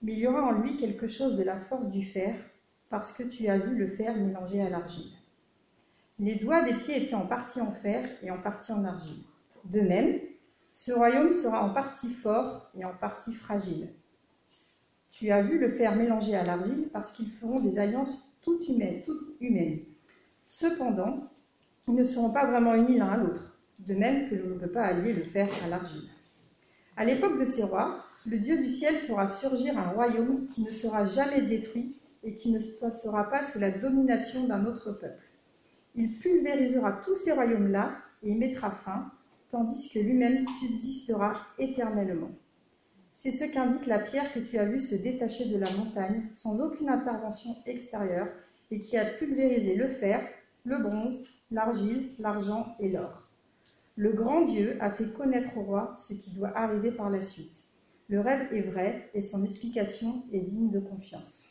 mais 0.01 0.13
il 0.13 0.19
y 0.19 0.27
aura 0.27 0.41
en 0.41 0.59
lui 0.59 0.77
quelque 0.77 1.07
chose 1.07 1.37
de 1.37 1.43
la 1.43 1.59
force 1.59 1.89
du 1.89 2.03
fer, 2.03 2.35
parce 2.89 3.13
que 3.13 3.21
tu 3.21 3.47
as 3.47 3.59
vu 3.59 3.75
le 3.75 3.87
fer 3.87 4.15
mélangé 4.15 4.61
à 4.61 4.69
l'argile. 4.69 5.11
Les 6.17 6.35
doigts 6.35 6.63
des 6.63 6.77
pieds 6.77 7.03
étaient 7.03 7.13
en 7.13 7.27
partie 7.27 7.61
en 7.61 7.71
fer 7.71 8.09
et 8.23 8.31
en 8.31 8.41
partie 8.41 8.71
en 8.71 8.83
argile. 8.83 9.21
De 9.65 9.81
même, 9.81 10.19
ce 10.75 10.91
royaume 10.91 11.31
sera 11.31 11.63
en 11.63 11.69
partie 11.69 12.13
fort 12.13 12.69
et 12.77 12.83
en 12.83 12.93
partie 12.93 13.33
fragile. 13.33 13.87
Tu 15.09 15.31
as 15.31 15.41
vu 15.41 15.57
le 15.57 15.69
fer 15.69 15.95
mélangé 15.95 16.35
à 16.35 16.43
l'argile 16.43 16.89
parce 16.91 17.13
qu'ils 17.13 17.31
feront 17.31 17.61
des 17.61 17.79
alliances 17.79 18.29
toutes 18.41 18.67
humaines, 18.67 19.01
toutes 19.05 19.37
humaines. 19.39 19.79
Cependant, 20.43 21.31
ils 21.87 21.95
ne 21.95 22.03
seront 22.03 22.31
pas 22.31 22.45
vraiment 22.45 22.75
unis 22.75 22.97
l'un 22.97 23.07
à 23.07 23.17
l'autre, 23.17 23.57
de 23.79 23.95
même 23.95 24.29
que 24.29 24.35
l'on 24.35 24.55
ne 24.55 24.59
peut 24.59 24.69
pas 24.69 24.83
allier 24.83 25.13
le 25.13 25.23
fer 25.23 25.47
à 25.63 25.69
l'argile. 25.69 26.09
À 26.97 27.05
l'époque 27.05 27.39
de 27.39 27.45
ces 27.45 27.63
rois, 27.63 28.03
le 28.27 28.37
Dieu 28.37 28.57
du 28.57 28.67
ciel 28.67 28.95
fera 29.07 29.27
surgir 29.27 29.79
un 29.79 29.91
royaume 29.91 30.49
qui 30.49 30.61
ne 30.61 30.71
sera 30.71 31.05
jamais 31.05 31.41
détruit 31.41 31.95
et 32.21 32.35
qui 32.35 32.51
ne 32.51 32.59
passera 32.81 33.29
pas 33.29 33.43
sous 33.43 33.59
la 33.59 33.71
domination 33.71 34.43
d'un 34.45 34.65
autre 34.65 34.91
peuple. 34.91 35.23
Il 35.95 36.11
pulvérisera 36.19 37.01
tous 37.05 37.15
ces 37.15 37.31
royaumes-là 37.31 37.93
et 38.23 38.31
y 38.31 38.35
mettra 38.35 38.71
fin, 38.71 39.09
tandis 39.49 39.89
que 39.89 39.99
lui-même 39.99 40.45
subsistera 40.47 41.33
éternellement. 41.57 42.31
C'est 43.13 43.31
ce 43.31 43.45
qu'indique 43.45 43.85
la 43.85 43.99
pierre 43.99 44.33
que 44.33 44.39
tu 44.39 44.57
as 44.57 44.65
vue 44.65 44.81
se 44.81 44.95
détacher 44.95 45.49
de 45.49 45.57
la 45.57 45.71
montagne 45.71 46.27
sans 46.33 46.59
aucune 46.61 46.89
intervention 46.89 47.55
extérieure 47.65 48.27
et 48.71 48.81
qui 48.81 48.97
a 48.97 49.05
pulvérisé 49.05 49.75
le 49.75 49.87
fer, 49.87 50.27
le 50.65 50.79
bronze, 50.79 51.23
l'argile, 51.51 52.09
l'argent 52.19 52.75
et 52.79 52.89
l'or. 52.89 53.23
Le 53.95 54.11
grand 54.11 54.41
Dieu 54.41 54.77
a 54.81 54.91
fait 54.91 55.13
connaître 55.13 55.57
au 55.57 55.61
roi 55.61 55.95
ce 55.97 56.13
qui 56.13 56.31
doit 56.31 56.57
arriver 56.57 56.91
par 56.91 57.09
la 57.09 57.21
suite. 57.21 57.63
Le 58.09 58.19
rêve 58.19 58.53
est 58.53 58.61
vrai 58.61 59.09
et 59.13 59.21
son 59.21 59.45
explication 59.45 60.23
est 60.33 60.41
digne 60.41 60.69
de 60.69 60.79
confiance. 60.79 61.45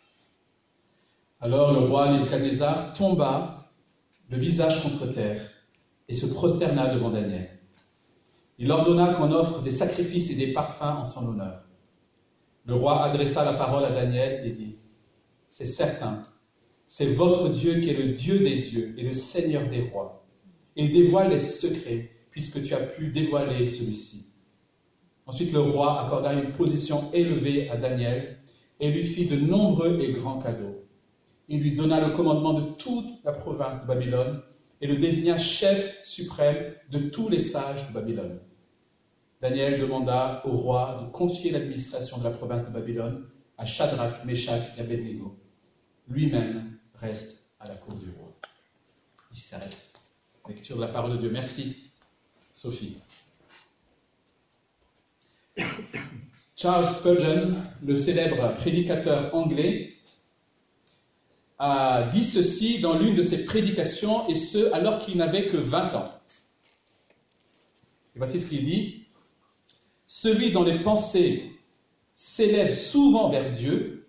Alors 1.40 1.72
le 1.72 1.88
roi 1.88 2.12
Nebuchadnezzar 2.12 2.92
tomba, 2.92 3.70
le 4.30 4.38
visage 4.38 4.82
contre 4.82 5.10
terre, 5.10 5.40
et 6.08 6.12
se 6.12 6.26
prosterna 6.26 6.94
devant 6.94 7.10
Daniel. 7.10 7.48
Il 8.58 8.70
ordonna 8.70 9.14
qu'on 9.14 9.32
offre 9.32 9.62
des 9.62 9.70
sacrifices 9.70 10.30
et 10.30 10.36
des 10.36 10.52
parfums 10.52 10.98
en 10.98 11.04
son 11.04 11.28
honneur. 11.28 11.64
Le 12.66 12.74
roi 12.74 13.04
adressa 13.04 13.44
la 13.44 13.54
parole 13.54 13.84
à 13.84 13.90
Daniel 13.90 14.46
et 14.46 14.50
dit, 14.50 14.78
C'est 15.48 15.66
certain, 15.66 16.26
c'est 16.86 17.14
votre 17.14 17.48
Dieu 17.48 17.80
qui 17.80 17.90
est 17.90 17.98
le 17.98 18.12
Dieu 18.12 18.38
des 18.38 18.60
dieux 18.60 18.94
et 18.96 19.02
le 19.02 19.12
Seigneur 19.12 19.66
des 19.68 19.82
rois. 19.82 20.26
Il 20.76 20.90
dévoile 20.90 21.30
les 21.30 21.38
secrets, 21.38 22.10
puisque 22.30 22.62
tu 22.62 22.74
as 22.74 22.80
pu 22.80 23.08
dévoiler 23.08 23.66
celui-ci. 23.66 24.34
Ensuite, 25.26 25.52
le 25.52 25.60
roi 25.60 26.04
accorda 26.04 26.32
une 26.32 26.52
position 26.52 27.10
élevée 27.12 27.70
à 27.70 27.76
Daniel 27.76 28.38
et 28.80 28.90
lui 28.90 29.04
fit 29.04 29.26
de 29.26 29.36
nombreux 29.36 29.98
et 30.00 30.12
grands 30.12 30.38
cadeaux. 30.38 30.84
Il 31.48 31.60
lui 31.60 31.74
donna 31.74 32.06
le 32.06 32.14
commandement 32.14 32.54
de 32.54 32.72
toute 32.72 33.10
la 33.24 33.32
province 33.32 33.80
de 33.80 33.86
Babylone 33.86 34.42
et 34.80 34.86
le 34.86 34.96
désigna 34.96 35.38
chef 35.38 36.02
suprême 36.02 36.74
de 36.90 37.08
tous 37.10 37.28
les 37.28 37.38
sages 37.38 37.88
de 37.88 37.92
Babylone. 37.92 38.40
Daniel 39.40 39.80
demanda 39.80 40.42
au 40.44 40.56
roi 40.56 41.02
de 41.02 41.10
confier 41.10 41.50
l'administration 41.50 42.18
de 42.18 42.24
la 42.24 42.30
province 42.30 42.66
de 42.66 42.70
Babylone 42.70 43.26
à 43.58 43.66
Shadrach, 43.66 44.24
Meshach 44.24 44.76
et 44.76 44.80
Abednego. 44.80 45.38
Lui-même 46.08 46.78
reste 46.94 47.50
à 47.60 47.68
la 47.68 47.74
cour 47.74 47.94
du 47.94 48.10
roi. 48.18 48.32
Ici 49.32 49.42
s'arrête. 49.42 50.00
Lecture 50.48 50.76
de 50.76 50.82
la 50.82 50.88
parole 50.88 51.12
de 51.12 51.16
Dieu. 51.18 51.30
Merci, 51.30 51.90
Sophie. 52.52 52.96
Charles 56.56 56.86
Spurgeon, 56.86 57.54
le 57.82 57.94
célèbre 57.94 58.54
prédicateur 58.54 59.34
anglais, 59.34 59.93
a 61.64 62.02
dit 62.02 62.24
ceci 62.24 62.80
dans 62.80 62.98
l'une 62.98 63.14
de 63.14 63.22
ses 63.22 63.46
prédications, 63.46 64.28
et 64.28 64.34
ce 64.34 64.70
alors 64.72 64.98
qu'il 64.98 65.16
n'avait 65.16 65.46
que 65.46 65.56
20 65.56 65.94
ans. 65.94 66.04
Et 68.14 68.18
voici 68.18 68.38
ce 68.38 68.46
qu'il 68.46 68.64
dit. 68.64 69.06
Celui 70.06 70.52
dont 70.52 70.62
les 70.62 70.80
pensées 70.80 71.58
s'élèvent 72.14 72.74
souvent 72.74 73.30
vers 73.30 73.50
Dieu 73.50 74.06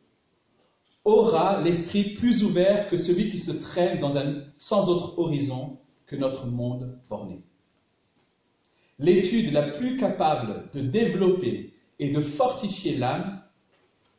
aura 1.06 1.62
l'esprit 1.62 2.04
plus 2.16 2.44
ouvert 2.44 2.90
que 2.90 2.98
celui 2.98 3.30
qui 3.30 3.40
se 3.40 3.52
traîne 3.52 4.00
dans 4.00 4.18
un 4.18 4.44
sans 4.58 4.90
autre 4.90 5.18
horizon 5.18 5.80
que 6.08 6.16
notre 6.16 6.48
monde 6.48 7.00
borné. 7.10 7.42
L'étude 9.00 9.54
la 9.54 9.70
plus 9.70 9.96
capable 9.96 10.70
de 10.74 10.82
développer 10.82 11.74
et 12.00 12.10
de 12.10 12.22
fortifier 12.22 12.98
l'âme 12.98 13.42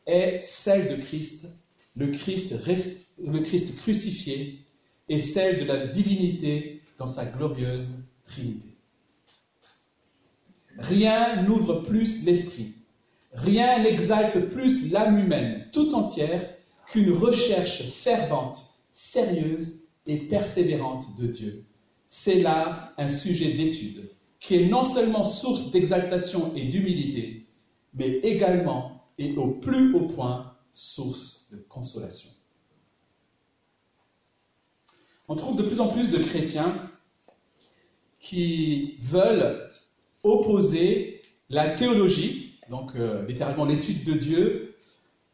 est 0.07 0.40
celle 0.40 0.88
de 0.88 1.02
Christ, 1.02 1.49
le 1.97 2.09
Christ, 2.09 3.76
crucifié, 3.76 4.61
et 5.09 5.19
celle 5.19 5.61
de 5.61 5.65
la 5.65 5.87
divinité 5.87 6.83
dans 6.99 7.07
sa 7.07 7.25
glorieuse 7.25 8.05
Trinité. 8.25 8.76
Rien 10.79 11.43
n'ouvre 11.43 11.83
plus 11.83 12.25
l'esprit, 12.25 12.75
rien 13.33 13.83
n'exalte 13.83 14.50
plus 14.50 14.91
l'âme 14.91 15.19
humaine 15.19 15.69
tout 15.73 15.95
entière 15.95 16.55
qu'une 16.88 17.12
recherche 17.12 17.83
fervente, 17.91 18.59
sérieuse 18.93 19.85
et 20.07 20.26
persévérante 20.26 21.17
de 21.19 21.29
Dieu. 21.29 21.65
C'est 22.07 22.41
là 22.41 22.93
un 22.99 23.09
sujet 23.09 23.53
d'étude 23.53 24.09
qui 24.41 24.57
est 24.57 24.69
non 24.69 24.85
seulement 24.85 25.25
source 25.25 25.71
d'exaltation 25.71 26.53
et 26.55 26.67
d'humilité, 26.67 27.47
mais 27.95 28.19
également 28.19 29.05
et 29.19 29.35
au 29.37 29.49
plus 29.49 29.95
haut 29.95 30.07
point 30.07 30.56
source 30.76 31.50
de 31.52 31.56
consolation. 31.68 32.28
On 35.28 35.35
trouve 35.35 35.56
de 35.56 35.62
plus 35.62 35.80
en 35.80 35.88
plus 35.88 36.11
de 36.11 36.18
chrétiens 36.18 36.75
qui 38.21 38.99
veulent 39.00 39.71
opposer 40.23 41.23
la 41.49 41.71
théologie, 41.71 42.59
donc 42.68 42.95
euh, 42.95 43.25
littéralement 43.26 43.64
l'étude 43.64 44.04
de 44.04 44.12
Dieu, 44.12 44.76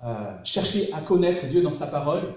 euh, 0.05 0.33
chercher 0.45 0.93
à 0.93 1.01
connaître 1.01 1.47
Dieu 1.49 1.61
dans 1.61 1.73
sa 1.73 1.89
parole, 1.89 2.35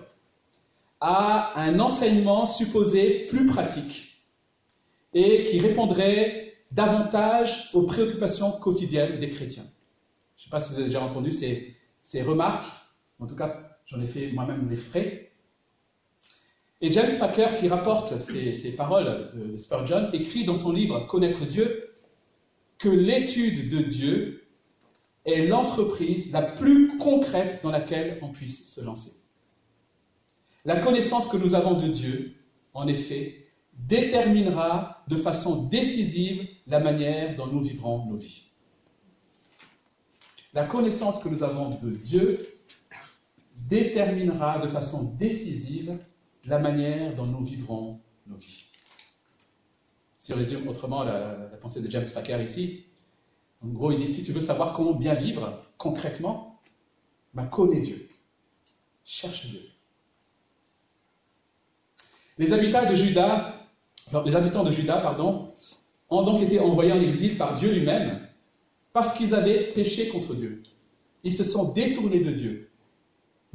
à 0.99 1.59
un 1.61 1.79
enseignement 1.79 2.47
supposé 2.47 3.27
plus 3.27 3.45
pratique 3.45 4.23
et 5.13 5.43
qui 5.43 5.59
répondrait 5.59 6.53
davantage 6.71 7.69
aux 7.73 7.83
préoccupations 7.83 8.51
quotidiennes 8.51 9.19
des 9.19 9.29
chrétiens. 9.29 9.65
Je 10.37 10.41
ne 10.41 10.43
sais 10.45 10.49
pas 10.49 10.59
si 10.59 10.71
vous 10.71 10.79
avez 10.79 10.87
déjà 10.87 11.03
entendu 11.03 11.31
ces, 11.31 11.75
ces 12.01 12.23
remarques, 12.23 12.84
en 13.19 13.27
tout 13.27 13.35
cas 13.35 13.77
j'en 13.85 14.01
ai 14.01 14.07
fait 14.07 14.31
moi-même 14.31 14.67
des 14.67 14.75
frais. 14.75 15.31
Et 16.81 16.91
James 16.91 17.11
Packer, 17.19 17.47
qui 17.57 17.67
rapporte 17.67 18.19
ces, 18.19 18.53
ces 18.55 18.75
paroles 18.75 19.31
de 19.33 19.57
Spurgeon, 19.57 20.11
écrit 20.11 20.43
dans 20.43 20.55
son 20.55 20.71
livre 20.71 20.99
Connaître 21.07 21.45
Dieu 21.45 21.89
que 22.77 22.89
l'étude 22.89 23.69
de 23.69 23.81
Dieu 23.81 24.47
est 25.25 25.45
l'entreprise 25.45 26.31
la 26.31 26.41
plus 26.41 26.97
concrète 26.97 27.61
dans 27.63 27.71
laquelle 27.71 28.19
on 28.21 28.29
puisse 28.29 28.73
se 28.73 28.83
lancer. 28.83 29.21
La 30.65 30.79
connaissance 30.79 31.27
que 31.27 31.37
nous 31.37 31.55
avons 31.55 31.79
de 31.79 31.87
Dieu, 31.87 32.35
en 32.73 32.87
effet, 32.87 33.45
déterminera 33.73 35.03
de 35.07 35.15
façon 35.15 35.67
décisive 35.67 36.47
la 36.67 36.79
manière 36.79 37.35
dont 37.35 37.47
nous 37.47 37.61
vivrons 37.61 38.05
nos 38.05 38.17
vies. 38.17 38.51
La 40.53 40.65
connaissance 40.65 41.23
que 41.23 41.29
nous 41.29 41.43
avons 41.43 41.69
de 41.69 41.91
Dieu 41.91 42.54
déterminera 43.55 44.59
de 44.59 44.67
façon 44.67 45.15
décisive 45.15 45.97
la 46.45 46.59
manière 46.59 47.15
dont 47.15 47.25
nous 47.25 47.43
vivrons 47.43 47.99
nos 48.27 48.37
vies. 48.37 48.65
Si 50.17 50.33
on 50.33 50.37
résume 50.37 50.67
autrement 50.67 51.03
la, 51.03 51.33
pensée 51.61 51.81
de 51.81 51.89
James 51.89 52.05
Packer 52.13 52.43
ici, 52.43 52.85
en 53.63 53.67
gros, 53.69 53.91
il 53.91 54.03
dit 54.03 54.11
si 54.11 54.23
tu 54.23 54.31
veux 54.31 54.41
savoir 54.41 54.73
comment 54.73 54.93
bien 54.93 55.13
vivre 55.13 55.61
concrètement, 55.77 56.59
ben, 57.33 57.45
connais 57.45 57.81
Dieu. 57.81 58.09
Cherche 59.03 59.47
Dieu. 59.47 59.61
Les 62.37 62.53
habitants 62.53 62.89
de 62.89 62.95
Juda, 62.95 63.67
les 64.25 64.35
habitants 64.35 64.63
de 64.63 64.71
Juda, 64.71 64.97
pardon, 64.97 65.49
ont 66.09 66.23
donc 66.23 66.41
été 66.41 66.59
envoyés 66.59 66.91
en 66.91 67.01
exil 67.01 67.37
par 67.37 67.55
Dieu 67.55 67.71
lui-même 67.71 68.27
parce 68.93 69.13
qu'ils 69.13 69.33
avaient 69.33 69.73
péché 69.73 70.09
contre 70.09 70.33
Dieu. 70.35 70.63
Ils 71.23 71.33
se 71.33 71.43
sont 71.43 71.73
détournés 71.73 72.21
de 72.21 72.31
Dieu. 72.31 72.69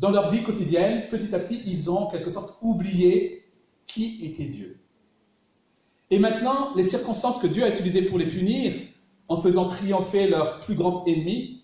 Dans 0.01 0.11
leur 0.11 0.31
vie 0.31 0.43
quotidienne, 0.43 1.09
petit 1.11 1.35
à 1.35 1.39
petit, 1.39 1.61
ils 1.67 1.91
ont 1.91 1.99
en 1.99 2.07
quelque 2.07 2.31
sorte 2.31 2.57
oublié 2.63 3.45
qui 3.87 4.25
était 4.25 4.47
Dieu. 4.47 4.81
Et 6.11 6.19
maintenant, 6.19 6.75
les 6.75 6.83
circonstances 6.83 7.39
que 7.39 7.47
Dieu 7.47 7.63
a 7.63 7.69
utilisées 7.69 8.03
pour 8.03 8.19
les 8.19 8.27
punir, 8.27 8.73
en 9.29 9.37
faisant 9.37 9.67
triompher 9.69 10.27
leur 10.27 10.59
plus 10.61 10.75
grand 10.75 11.07
ennemi, 11.07 11.63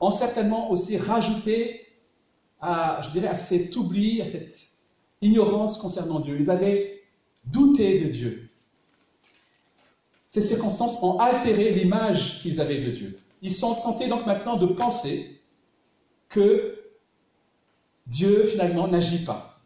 ont 0.00 0.10
certainement 0.10 0.70
aussi 0.70 0.96
rajouté 0.96 1.86
à, 2.60 3.02
cet 3.34 3.76
oubli, 3.76 4.22
à 4.22 4.24
cette 4.24 4.70
ignorance 5.20 5.76
concernant 5.76 6.20
Dieu. 6.20 6.38
Ils 6.40 6.50
avaient 6.50 7.02
douté 7.44 8.00
de 8.00 8.08
Dieu. 8.08 8.48
Ces 10.26 10.40
circonstances 10.40 11.02
ont 11.02 11.18
altéré 11.18 11.70
l'image 11.70 12.40
qu'ils 12.40 12.62
avaient 12.62 12.82
de 12.82 12.90
Dieu. 12.90 13.18
Ils 13.42 13.54
sont 13.54 13.74
tentés 13.74 14.08
donc 14.08 14.24
maintenant 14.24 14.56
de 14.56 14.66
penser 14.66 15.40
que 16.30 16.85
Dieu 18.06 18.44
finalement 18.44 18.88
n'agit 18.88 19.24
pas, 19.24 19.60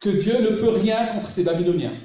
que 0.00 0.10
Dieu 0.10 0.40
ne 0.40 0.56
peut 0.56 0.68
rien 0.68 1.06
contre 1.06 1.28
ces 1.28 1.44
Babyloniens, 1.44 1.98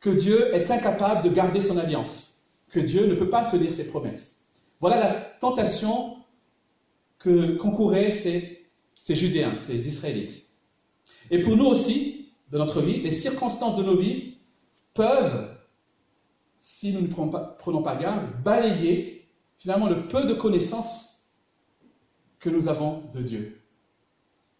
que 0.00 0.10
Dieu 0.10 0.54
est 0.54 0.70
incapable 0.70 1.28
de 1.28 1.34
garder 1.34 1.60
son 1.60 1.78
alliance, 1.78 2.52
que 2.70 2.80
Dieu 2.80 3.06
ne 3.06 3.14
peut 3.14 3.30
pas 3.30 3.46
tenir 3.46 3.72
ses 3.72 3.88
promesses. 3.88 4.48
Voilà 4.80 4.98
la 4.98 5.14
tentation 5.14 6.18
que 7.18 7.56
concouraient 7.56 8.10
ces, 8.10 8.66
Judéens, 9.08 9.56
ces 9.56 9.88
Israélites. 9.88 10.46
Et 11.30 11.40
pour 11.40 11.56
nous 11.56 11.64
aussi, 11.64 12.30
de 12.52 12.58
notre 12.58 12.82
vie, 12.82 13.00
les 13.00 13.10
circonstances 13.10 13.76
de 13.76 13.82
nos 13.82 13.96
vies 13.96 14.36
peuvent, 14.94 15.56
si 16.60 16.92
nous 16.92 17.00
ne 17.00 17.06
prenons 17.06 17.30
pas, 17.30 17.56
prenons 17.58 17.82
pas 17.82 17.96
garde, 17.96 18.42
balayer 18.42 19.26
finalement 19.58 19.88
le 19.88 20.06
peu 20.08 20.26
de 20.26 20.34
connaissances 20.34 21.34
que 22.38 22.50
nous 22.50 22.68
avons 22.68 23.02
de 23.14 23.22
Dieu. 23.22 23.60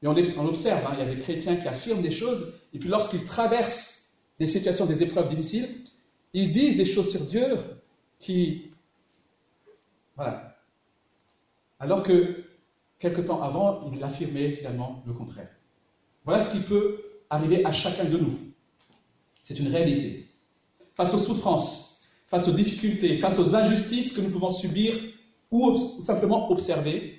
Et 0.02 0.06
on, 0.06 0.46
observe, 0.46 0.86
hein, 0.86 0.90
il 0.94 0.98
y 1.00 1.02
a 1.02 1.14
des 1.14 1.18
chrétiens 1.18 1.56
qui 1.56 1.66
affirment 1.66 2.02
des 2.02 2.10
choses, 2.10 2.52
et 2.72 2.78
puis 2.78 2.88
lorsqu'ils 2.88 3.24
traversent 3.24 4.16
des 4.38 4.46
situations, 4.46 4.86
des 4.86 5.02
épreuves 5.02 5.28
difficiles, 5.28 5.68
ils 6.32 6.52
disent 6.52 6.76
des 6.76 6.84
choses 6.84 7.10
sur 7.10 7.20
Dieu 7.22 7.56
qui... 8.18 8.70
Voilà. 10.14 10.56
Alors 11.80 12.02
que, 12.02 12.44
quelque 12.98 13.20
temps 13.20 13.42
avant, 13.42 13.90
ils 13.92 14.02
affirmaient 14.04 14.52
finalement 14.52 15.02
le 15.06 15.12
contraire. 15.12 15.48
Voilà 16.24 16.42
ce 16.42 16.52
qui 16.52 16.60
peut 16.60 17.00
arriver 17.30 17.64
à 17.64 17.72
chacun 17.72 18.04
de 18.04 18.18
nous. 18.18 18.38
C'est 19.42 19.58
une 19.58 19.68
réalité. 19.68 20.28
Face 20.94 21.14
aux 21.14 21.18
souffrances, 21.18 22.08
face 22.26 22.48
aux 22.48 22.52
difficultés, 22.52 23.16
face 23.16 23.38
aux 23.38 23.56
injustices 23.56 24.12
que 24.12 24.20
nous 24.20 24.30
pouvons 24.30 24.50
subir 24.50 24.94
ou 25.50 25.76
simplement 26.02 26.50
observer, 26.50 27.17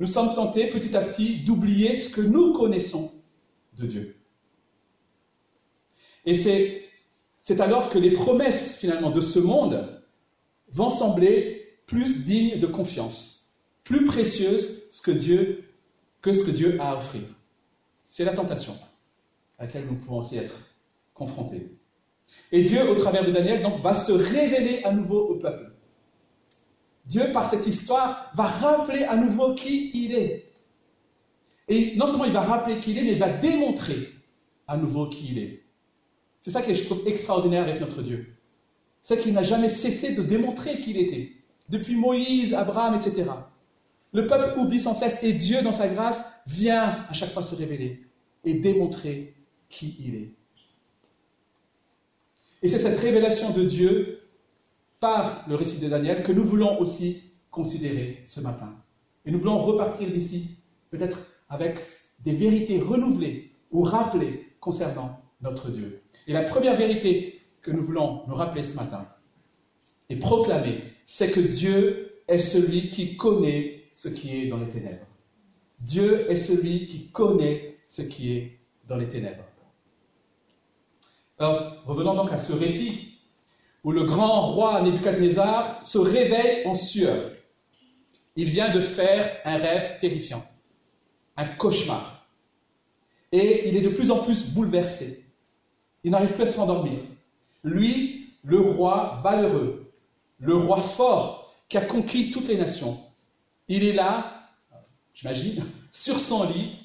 nous 0.00 0.06
sommes 0.06 0.34
tentés 0.34 0.68
petit 0.70 0.96
à 0.96 1.02
petit 1.02 1.36
d'oublier 1.44 1.94
ce 1.94 2.08
que 2.08 2.22
nous 2.22 2.54
connaissons 2.54 3.12
de 3.74 3.86
Dieu. 3.86 4.16
Et 6.24 6.34
c'est 6.34 7.60
alors 7.60 7.90
que 7.90 7.98
les 7.98 8.12
promesses 8.12 8.78
finalement 8.78 9.10
de 9.10 9.20
ce 9.20 9.38
monde 9.38 10.02
vont 10.72 10.88
sembler 10.88 11.78
plus 11.86 12.24
dignes 12.24 12.58
de 12.58 12.66
confiance, 12.66 13.58
plus 13.84 14.04
précieuses 14.04 14.88
que, 15.02 15.12
ce 16.32 16.44
que 16.44 16.50
Dieu 16.50 16.80
a 16.80 16.90
à 16.90 16.96
offrir. 16.96 17.22
C'est 18.06 18.24
la 18.24 18.32
tentation 18.32 18.74
à 19.58 19.64
laquelle 19.64 19.86
nous 19.86 19.96
pouvons 19.96 20.18
aussi 20.18 20.38
être 20.38 20.54
confrontés. 21.12 21.76
Et 22.52 22.62
Dieu, 22.62 22.88
au 22.88 22.94
travers 22.94 23.26
de 23.26 23.32
Daniel, 23.32 23.66
va 23.82 23.92
se 23.92 24.12
révéler 24.12 24.82
à 24.84 24.92
nouveau 24.92 25.20
au 25.20 25.34
peuple. 25.34 25.69
Dieu, 27.06 27.32
par 27.32 27.48
cette 27.48 27.66
histoire, 27.66 28.30
va 28.34 28.44
rappeler 28.44 29.04
à 29.04 29.16
nouveau 29.16 29.54
qui 29.54 29.90
il 29.94 30.14
est. 30.14 30.52
Et 31.68 31.96
non 31.96 32.06
seulement 32.06 32.24
il 32.24 32.32
va 32.32 32.42
rappeler 32.42 32.80
qui 32.80 32.92
il 32.92 32.98
est, 32.98 33.02
mais 33.02 33.12
il 33.12 33.18
va 33.18 33.30
démontrer 33.30 34.10
à 34.66 34.76
nouveau 34.76 35.08
qui 35.08 35.28
il 35.32 35.38
est. 35.38 35.62
C'est 36.40 36.50
ça 36.50 36.62
que 36.62 36.74
je 36.74 36.84
trouve 36.84 37.06
extraordinaire 37.06 37.62
avec 37.62 37.80
notre 37.80 38.02
Dieu. 38.02 38.34
C'est 39.02 39.20
qu'il 39.20 39.32
n'a 39.32 39.42
jamais 39.42 39.68
cessé 39.68 40.14
de 40.14 40.22
démontrer 40.22 40.80
qui 40.80 40.90
il 40.90 40.98
était. 40.98 41.32
Depuis 41.68 41.96
Moïse, 41.96 42.54
Abraham, 42.54 42.94
etc. 42.94 43.30
Le 44.12 44.26
peuple 44.26 44.58
oublie 44.58 44.80
sans 44.80 44.94
cesse 44.94 45.22
et 45.22 45.32
Dieu, 45.32 45.62
dans 45.62 45.72
sa 45.72 45.88
grâce, 45.88 46.24
vient 46.46 47.06
à 47.08 47.12
chaque 47.12 47.30
fois 47.30 47.42
se 47.42 47.54
révéler 47.54 48.04
et 48.44 48.54
démontrer 48.54 49.34
qui 49.68 49.96
il 50.00 50.14
est. 50.16 50.30
Et 52.62 52.68
c'est 52.68 52.78
cette 52.78 52.98
révélation 52.98 53.50
de 53.50 53.64
Dieu 53.64 54.19
par 55.00 55.44
le 55.48 55.54
récit 55.54 55.80
de 55.80 55.88
Daniel 55.88 56.22
que 56.22 56.32
nous 56.32 56.44
voulons 56.44 56.78
aussi 56.78 57.22
considérer 57.50 58.20
ce 58.24 58.40
matin. 58.40 58.76
Et 59.24 59.30
nous 59.30 59.38
voulons 59.38 59.62
repartir 59.62 60.10
d'ici 60.10 60.58
peut-être 60.90 61.26
avec 61.48 61.78
des 62.20 62.32
vérités 62.32 62.80
renouvelées 62.80 63.50
ou 63.70 63.82
rappelées 63.82 64.46
concernant 64.60 65.20
notre 65.40 65.70
Dieu. 65.70 66.02
Et 66.26 66.32
la 66.32 66.42
première 66.42 66.76
vérité 66.76 67.40
que 67.62 67.70
nous 67.70 67.82
voulons 67.82 68.22
nous 68.28 68.34
rappeler 68.34 68.62
ce 68.62 68.76
matin 68.76 69.08
et 70.10 70.16
proclamer, 70.16 70.84
c'est 71.06 71.30
que 71.30 71.40
Dieu 71.40 72.12
est 72.28 72.38
celui 72.38 72.88
qui 72.88 73.16
connaît 73.16 73.84
ce 73.92 74.08
qui 74.08 74.36
est 74.36 74.48
dans 74.48 74.58
les 74.58 74.68
ténèbres. 74.68 75.06
Dieu 75.80 76.30
est 76.30 76.36
celui 76.36 76.86
qui 76.86 77.10
connaît 77.10 77.78
ce 77.86 78.02
qui 78.02 78.32
est 78.32 78.58
dans 78.86 78.96
les 78.96 79.08
ténèbres. 79.08 79.44
Alors, 81.38 81.82
revenons 81.86 82.14
donc 82.14 82.30
à 82.32 82.36
ce 82.36 82.52
récit 82.52 83.09
où 83.84 83.92
le 83.92 84.04
grand 84.04 84.52
roi 84.52 84.82
Nebuchadnezzar 84.82 85.84
se 85.84 85.98
réveille 85.98 86.66
en 86.66 86.74
sueur. 86.74 87.30
Il 88.36 88.48
vient 88.48 88.70
de 88.70 88.80
faire 88.80 89.36
un 89.44 89.56
rêve 89.56 89.96
terrifiant, 89.98 90.44
un 91.36 91.46
cauchemar. 91.46 92.26
Et 93.32 93.68
il 93.68 93.76
est 93.76 93.80
de 93.80 93.88
plus 93.88 94.10
en 94.10 94.22
plus 94.22 94.52
bouleversé. 94.52 95.24
Il 96.04 96.10
n'arrive 96.10 96.32
plus 96.32 96.42
à 96.42 96.46
s'endormir. 96.46 96.98
Lui, 97.64 98.34
le 98.44 98.60
roi 98.60 99.20
valeureux, 99.22 99.92
le 100.38 100.56
roi 100.56 100.80
fort 100.80 101.54
qui 101.68 101.78
a 101.78 101.82
conquis 101.82 102.30
toutes 102.30 102.48
les 102.48 102.56
nations, 102.56 102.98
il 103.68 103.84
est 103.84 103.92
là, 103.92 104.48
j'imagine, 105.14 105.64
sur 105.92 106.18
son 106.18 106.48
lit, 106.50 106.78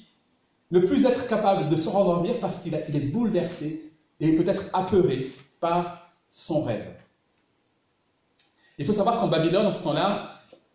ne 0.70 0.80
plus 0.80 1.06
être 1.06 1.26
capable 1.26 1.68
de 1.68 1.76
se 1.76 1.88
rendormir 1.88 2.38
parce 2.40 2.58
qu'il 2.58 2.74
est 2.74 3.10
bouleversé 3.12 3.92
et 4.20 4.34
peut-être 4.34 4.64
apeuré 4.72 5.30
par 5.60 6.05
son 6.36 6.62
rêve. 6.64 6.94
Il 8.76 8.84
faut 8.84 8.92
savoir 8.92 9.16
qu'en 9.16 9.28
Babylone, 9.28 9.64
en 9.64 9.72
ce 9.72 9.82
temps-là, 9.82 10.28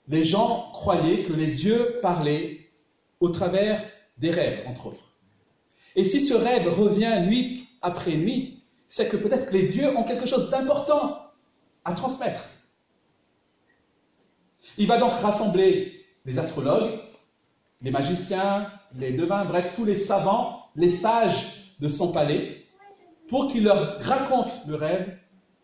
les 0.08 0.24
gens 0.24 0.72
croyaient 0.74 1.24
que 1.24 1.34
les 1.34 1.52
dieux 1.52 2.00
parlaient 2.02 2.72
au 3.20 3.30
travers 3.30 3.80
des 4.18 4.32
rêves, 4.32 4.64
entre 4.68 4.88
autres. 4.88 5.14
Et 5.96 6.04
si 6.04 6.20
ce 6.20 6.34
rêve 6.34 6.68
revient 6.68 7.22
nuit 7.28 7.64
après 7.84 8.16
nuit, 8.16 8.64
c'est 8.88 9.08
que 9.08 9.18
peut-être 9.18 9.46
que 9.46 9.54
les 9.54 9.68
dieux 9.68 9.96
ont 9.96 10.04
quelque 10.04 10.26
chose 10.26 10.50
d'important 10.50 11.28
à 11.86 11.94
transmettre. 11.94 12.50
Il 14.80 14.88
va 14.88 14.98
donc 14.98 15.14
rassembler 15.22 16.04
les 16.26 16.40
astrologues, 16.40 17.00
les 17.84 17.92
magiciens, 17.92 18.66
les 18.96 19.12
devins, 19.12 19.46
bref, 19.46 19.74
tous 19.76 19.86
les 19.86 19.96
savants, 19.96 20.72
les 20.76 20.90
sages 20.90 21.76
de 21.80 21.88
son 21.88 22.12
palais, 22.12 22.66
pour 23.28 23.46
qu'ils 23.46 23.64
leur 23.64 24.02
racontent 24.02 24.56
le 24.68 24.76
rêve 24.76 25.22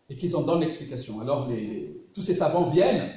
et 0.09 0.15
qu'ils 0.15 0.35
en 0.35 0.41
donnent 0.41 0.61
l'explication. 0.61 1.19
Alors 1.21 1.49
tous 2.13 2.21
ces 2.21 2.33
savants 2.33 2.69
viennent 2.69 3.11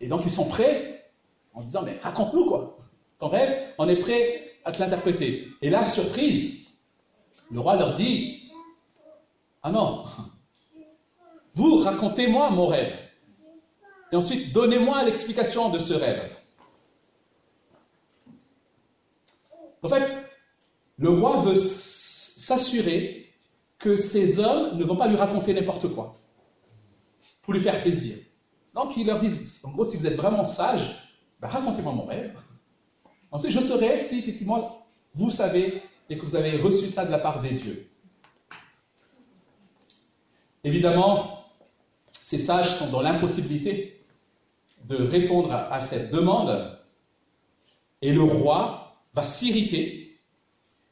et 0.00 0.08
donc 0.08 0.22
ils 0.24 0.30
sont 0.30 0.48
prêts 0.48 1.10
en 1.54 1.62
disant 1.62 1.82
mais 1.82 1.98
raconte-nous 2.00 2.46
quoi. 2.46 2.78
Ton 3.18 3.28
rêve, 3.28 3.72
on 3.78 3.88
est 3.88 3.96
prêt 3.96 4.52
à 4.64 4.70
te 4.70 4.78
l'interpréter. 4.78 5.48
Et 5.60 5.70
là, 5.70 5.84
surprise, 5.84 6.68
le 7.50 7.60
roi 7.60 7.76
leur 7.76 7.94
dit 7.94 8.50
ah 9.62 9.72
non, 9.72 10.04
vous 11.54 11.78
racontez-moi 11.78 12.50
mon 12.50 12.66
rêve. 12.66 12.96
Et 14.12 14.16
ensuite, 14.16 14.52
donnez-moi 14.52 15.02
l'explication 15.04 15.68
de 15.68 15.78
ce 15.78 15.92
rêve. 15.92 16.30
En 19.82 19.88
fait, 19.88 20.10
le 20.96 21.10
roi 21.10 21.42
veut 21.42 21.56
s'assurer 21.56 23.27
que 23.78 23.96
ces 23.96 24.40
hommes 24.40 24.76
ne 24.76 24.84
vont 24.84 24.96
pas 24.96 25.06
lui 25.06 25.16
raconter 25.16 25.54
n'importe 25.54 25.88
quoi 25.94 26.16
pour 27.42 27.54
lui 27.54 27.60
faire 27.60 27.80
plaisir. 27.80 28.18
Donc 28.74 28.96
il 28.96 29.06
leur 29.06 29.20
dit, 29.20 29.30
en 29.62 29.70
gros, 29.70 29.84
si 29.84 29.96
vous 29.96 30.06
êtes 30.06 30.16
vraiment 30.16 30.44
sage, 30.44 30.96
ben, 31.40 31.48
racontez-moi 31.48 31.92
mon 31.92 32.04
rêve. 32.04 32.34
Ensuite, 33.30 33.52
je 33.52 33.60
saurai 33.60 33.98
si 33.98 34.18
effectivement 34.18 34.86
vous 35.14 35.30
savez 35.30 35.82
et 36.10 36.18
que 36.18 36.24
vous 36.24 36.36
avez 36.36 36.58
reçu 36.58 36.88
ça 36.88 37.04
de 37.04 37.10
la 37.10 37.18
part 37.18 37.40
des 37.40 37.50
dieux. 37.50 37.88
Évidemment, 40.64 41.44
ces 42.12 42.38
sages 42.38 42.76
sont 42.76 42.90
dans 42.90 43.00
l'impossibilité 43.00 44.04
de 44.84 44.96
répondre 44.96 45.52
à 45.52 45.80
cette 45.80 46.10
demande 46.10 46.78
et 48.02 48.12
le 48.12 48.22
roi 48.22 48.96
va 49.14 49.24
s'irriter 49.24 50.20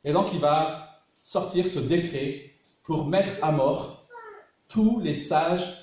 et 0.04 0.12
donc 0.12 0.32
il 0.32 0.40
va 0.40 1.02
sortir 1.22 1.66
ce 1.66 1.78
décret 1.78 2.45
pour 2.86 3.06
mettre 3.06 3.32
à 3.42 3.52
mort 3.52 4.06
tous 4.68 5.00
les 5.00 5.12
sages 5.12 5.76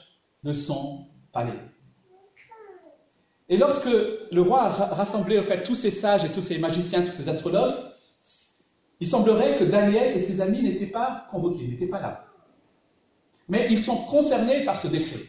de 0.43 0.53
son 0.53 1.05
palais. 1.31 1.51
Et 3.49 3.57
lorsque 3.57 3.89
le 4.31 4.41
roi 4.41 4.63
a 4.63 4.69
rassemblé 4.69 5.37
en 5.37 5.43
fait 5.43 5.63
tous 5.63 5.75
ces 5.75 5.91
sages 5.91 6.23
et 6.23 6.29
tous 6.29 6.41
ces 6.41 6.57
magiciens, 6.57 7.03
tous 7.03 7.11
ces 7.11 7.27
astrologues, 7.27 7.75
il 9.01 9.07
semblerait 9.07 9.59
que 9.59 9.65
Daniel 9.65 10.15
et 10.15 10.17
ses 10.17 10.39
amis 10.39 10.63
n'étaient 10.63 10.87
pas 10.87 11.27
convoqués, 11.29 11.67
n'étaient 11.67 11.87
pas 11.87 11.99
là. 11.99 12.25
Mais 13.49 13.67
ils 13.69 13.81
sont 13.81 13.97
concernés 13.97 14.63
par 14.63 14.77
ce 14.77 14.87
décret. 14.87 15.19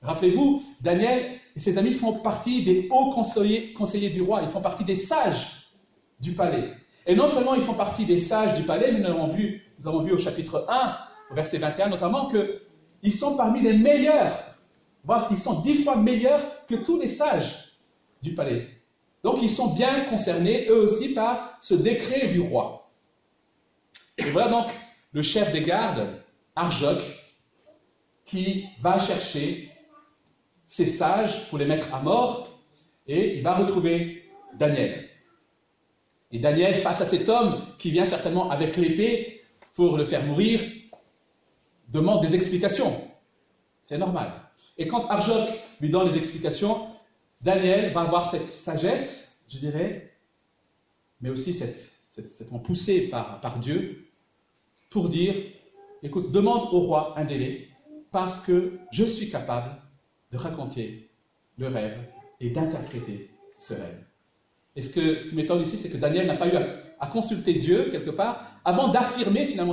Rappelez-vous, 0.00 0.62
Daniel 0.80 1.40
et 1.54 1.58
ses 1.58 1.76
amis 1.76 1.92
font 1.92 2.20
partie 2.20 2.64
des 2.64 2.88
hauts 2.90 3.10
conseillers, 3.10 3.74
conseillers 3.74 4.10
du 4.10 4.22
roi, 4.22 4.40
ils 4.42 4.48
font 4.48 4.62
partie 4.62 4.84
des 4.84 4.94
sages 4.94 5.68
du 6.20 6.32
palais. 6.32 6.72
Et 7.06 7.14
non 7.14 7.26
seulement 7.26 7.54
ils 7.54 7.62
font 7.62 7.74
partie 7.74 8.06
des 8.06 8.18
sages 8.18 8.58
du 8.58 8.64
palais, 8.64 8.92
nous 8.92 9.04
avons 9.06 9.28
vu, 9.28 9.62
nous 9.78 9.88
avons 9.88 10.02
vu 10.02 10.12
au 10.12 10.18
chapitre 10.18 10.64
1, 10.68 10.96
au 11.30 11.34
verset 11.34 11.58
21 11.58 11.88
notamment, 11.88 12.28
qu'ils 12.28 13.12
sont 13.12 13.36
parmi 13.36 13.60
les 13.60 13.76
meilleurs, 13.76 14.56
voire 15.04 15.28
ils 15.30 15.36
sont 15.36 15.60
dix 15.60 15.82
fois 15.82 15.96
meilleurs 15.96 16.66
que 16.66 16.76
tous 16.76 16.98
les 16.98 17.08
sages 17.08 17.76
du 18.22 18.34
palais. 18.34 18.68
Donc 19.22 19.42
ils 19.42 19.50
sont 19.50 19.74
bien 19.74 20.04
concernés, 20.04 20.66
eux 20.68 20.84
aussi, 20.84 21.14
par 21.14 21.56
ce 21.60 21.74
décret 21.74 22.28
du 22.28 22.40
roi. 22.40 22.90
Et 24.18 24.24
voilà 24.30 24.48
donc 24.48 24.70
le 25.12 25.22
chef 25.22 25.52
des 25.52 25.62
gardes, 25.62 26.06
Arjoc, 26.56 27.00
qui 28.24 28.66
va 28.80 28.98
chercher 28.98 29.70
ces 30.66 30.86
sages 30.86 31.48
pour 31.48 31.58
les 31.58 31.66
mettre 31.66 31.94
à 31.94 32.00
mort, 32.00 32.58
et 33.06 33.36
il 33.36 33.42
va 33.42 33.54
retrouver 33.54 34.24
Daniel. 34.58 35.08
Et 36.34 36.40
Daniel, 36.40 36.74
face 36.74 37.00
à 37.00 37.06
cet 37.06 37.28
homme 37.28 37.62
qui 37.78 37.92
vient 37.92 38.04
certainement 38.04 38.50
avec 38.50 38.76
l'épée 38.76 39.44
pour 39.76 39.96
le 39.96 40.04
faire 40.04 40.26
mourir, 40.26 40.60
demande 41.88 42.22
des 42.22 42.34
explications. 42.34 42.92
C'est 43.80 43.98
normal. 43.98 44.32
Et 44.76 44.88
quand 44.88 45.06
Arjoc 45.06 45.48
lui 45.80 45.90
donne 45.90 46.10
des 46.10 46.18
explications, 46.18 46.88
Daniel 47.40 47.92
va 47.92 48.00
avoir 48.00 48.26
cette 48.26 48.48
sagesse, 48.48 49.44
je 49.48 49.58
dirais, 49.58 50.12
mais 51.20 51.30
aussi 51.30 51.52
cette, 51.52 51.92
cette, 52.10 52.50
poussée 52.64 53.08
par, 53.10 53.40
par 53.40 53.60
Dieu 53.60 54.08
pour 54.90 55.08
dire, 55.08 55.36
écoute, 56.02 56.32
demande 56.32 56.74
au 56.74 56.80
roi 56.80 57.14
un 57.16 57.24
délai 57.24 57.68
parce 58.10 58.40
que 58.40 58.80
je 58.90 59.04
suis 59.04 59.30
capable 59.30 59.80
de 60.32 60.36
raconter 60.36 61.10
le 61.58 61.68
rêve 61.68 61.96
et 62.40 62.50
d'interpréter 62.50 63.30
ce 63.56 63.74
rêve. 63.74 64.04
Et 64.76 64.82
ce, 64.82 64.90
que, 64.92 65.16
ce 65.16 65.28
qui 65.28 65.36
m'étonne 65.36 65.62
ici, 65.62 65.76
c'est 65.76 65.90
que 65.90 65.96
Daniel 65.96 66.26
n'a 66.26 66.36
pas 66.36 66.48
eu 66.48 66.56
à, 66.56 67.06
consulter 67.08 67.54
Dieu, 67.54 67.90
quelque 67.90 68.10
part, 68.10 68.60
avant 68.64 68.88
d'affirmer 68.88 69.44
finalement. 69.44 69.72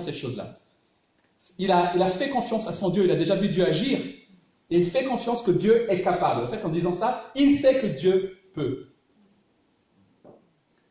Il 1.57 1.71
a, 1.71 1.93
il 1.95 2.01
a 2.01 2.07
fait 2.07 2.29
confiance 2.29 2.67
à 2.67 2.73
son 2.73 2.89
Dieu, 2.89 3.05
il 3.05 3.11
a 3.11 3.15
déjà 3.15 3.35
vu 3.35 3.47
Dieu 3.47 3.65
agir, 3.65 3.99
et 3.99 4.77
il 4.77 4.85
fait 4.85 5.05
confiance 5.05 5.41
que 5.41 5.51
Dieu 5.51 5.91
est 5.91 6.01
capable. 6.01 6.45
En 6.45 6.47
fait, 6.47 6.63
en 6.63 6.69
disant 6.69 6.93
ça, 6.93 7.31
il 7.35 7.51
sait 7.51 7.79
que 7.79 7.87
Dieu 7.87 8.37
peut. 8.53 8.89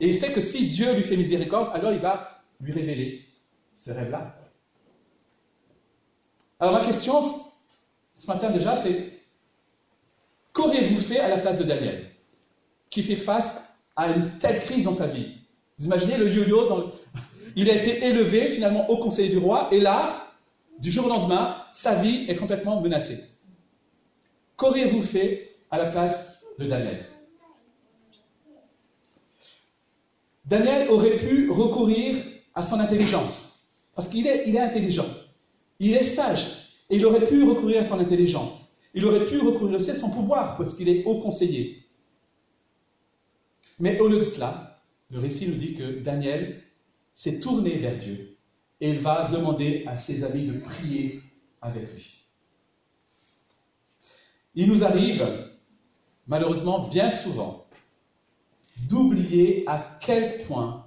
Et 0.00 0.08
il 0.08 0.14
sait 0.14 0.32
que 0.32 0.40
si 0.40 0.68
Dieu 0.68 0.94
lui 0.94 1.02
fait 1.02 1.16
miséricorde, 1.16 1.70
alors 1.74 1.92
il 1.92 2.00
va 2.00 2.42
lui 2.60 2.72
révéler 2.72 3.26
ce 3.74 3.90
rêve-là. 3.90 4.34
Alors 6.58 6.74
ma 6.74 6.84
question 6.84 7.20
ce 8.20 8.26
matin 8.26 8.50
déjà, 8.50 8.76
c'est 8.76 9.18
qu'auriez-vous 10.52 11.00
fait 11.00 11.20
à 11.20 11.28
la 11.28 11.38
place 11.38 11.58
de 11.58 11.64
Daniel, 11.64 12.10
qui 12.90 13.02
fait 13.02 13.16
face 13.16 13.69
à 14.00 14.12
une 14.12 14.26
telle 14.38 14.60
crise 14.60 14.84
dans 14.84 14.92
sa 14.92 15.08
vie. 15.08 15.26
Vous 15.76 15.84
imaginez 15.84 16.16
le 16.16 16.32
yo-yo 16.32 16.90
Il 17.54 17.68
a 17.68 17.74
été 17.74 18.02
élevé 18.02 18.48
finalement 18.48 18.88
au 18.88 18.96
conseil 18.96 19.28
du 19.28 19.36
roi, 19.36 19.68
et 19.72 19.78
là, 19.78 20.32
du 20.78 20.90
jour 20.90 21.04
au 21.04 21.08
lendemain, 21.10 21.56
sa 21.70 21.96
vie 21.96 22.24
est 22.26 22.36
complètement 22.36 22.80
menacée. 22.80 23.22
Qu'auriez-vous 24.56 25.02
fait 25.02 25.54
à 25.70 25.76
la 25.76 25.90
place 25.90 26.42
de 26.58 26.66
Daniel? 26.66 27.06
Daniel 30.46 30.88
aurait 30.88 31.18
pu 31.18 31.50
recourir 31.50 32.16
à 32.54 32.62
son 32.62 32.80
intelligence, 32.80 33.68
parce 33.94 34.08
qu'il 34.08 34.26
est, 34.26 34.48
est 34.48 34.58
intelligent, 34.58 35.06
il 35.78 35.92
est 35.92 36.04
sage, 36.04 36.46
et 36.88 36.96
il 36.96 37.04
aurait 37.04 37.24
pu 37.24 37.44
recourir 37.44 37.80
à 37.80 37.82
son 37.82 38.00
intelligence. 38.00 38.78
Il 38.94 39.04
aurait 39.04 39.26
pu 39.26 39.38
recourir 39.38 39.76
aussi 39.76 39.90
à 39.90 39.94
son 39.94 40.08
pouvoir, 40.08 40.56
parce 40.56 40.74
qu'il 40.74 40.88
est 40.88 41.04
haut 41.04 41.20
conseiller. 41.20 41.79
Mais 43.80 43.98
au 43.98 44.08
lieu 44.08 44.18
de 44.18 44.24
cela, 44.24 44.78
le 45.10 45.18
récit 45.18 45.48
nous 45.48 45.56
dit 45.56 45.72
que 45.74 46.00
Daniel 46.00 46.62
s'est 47.14 47.40
tourné 47.40 47.78
vers 47.78 47.96
Dieu 47.96 48.36
et 48.80 48.90
il 48.90 48.98
va 48.98 49.28
demander 49.28 49.84
à 49.86 49.96
ses 49.96 50.22
amis 50.22 50.46
de 50.46 50.58
prier 50.60 51.22
avec 51.62 51.90
lui. 51.92 52.20
Il 54.54 54.68
nous 54.68 54.84
arrive, 54.84 55.50
malheureusement 56.26 56.88
bien 56.88 57.10
souvent, 57.10 57.64
d'oublier 58.88 59.64
à 59.66 59.98
quel 60.00 60.38
point 60.46 60.86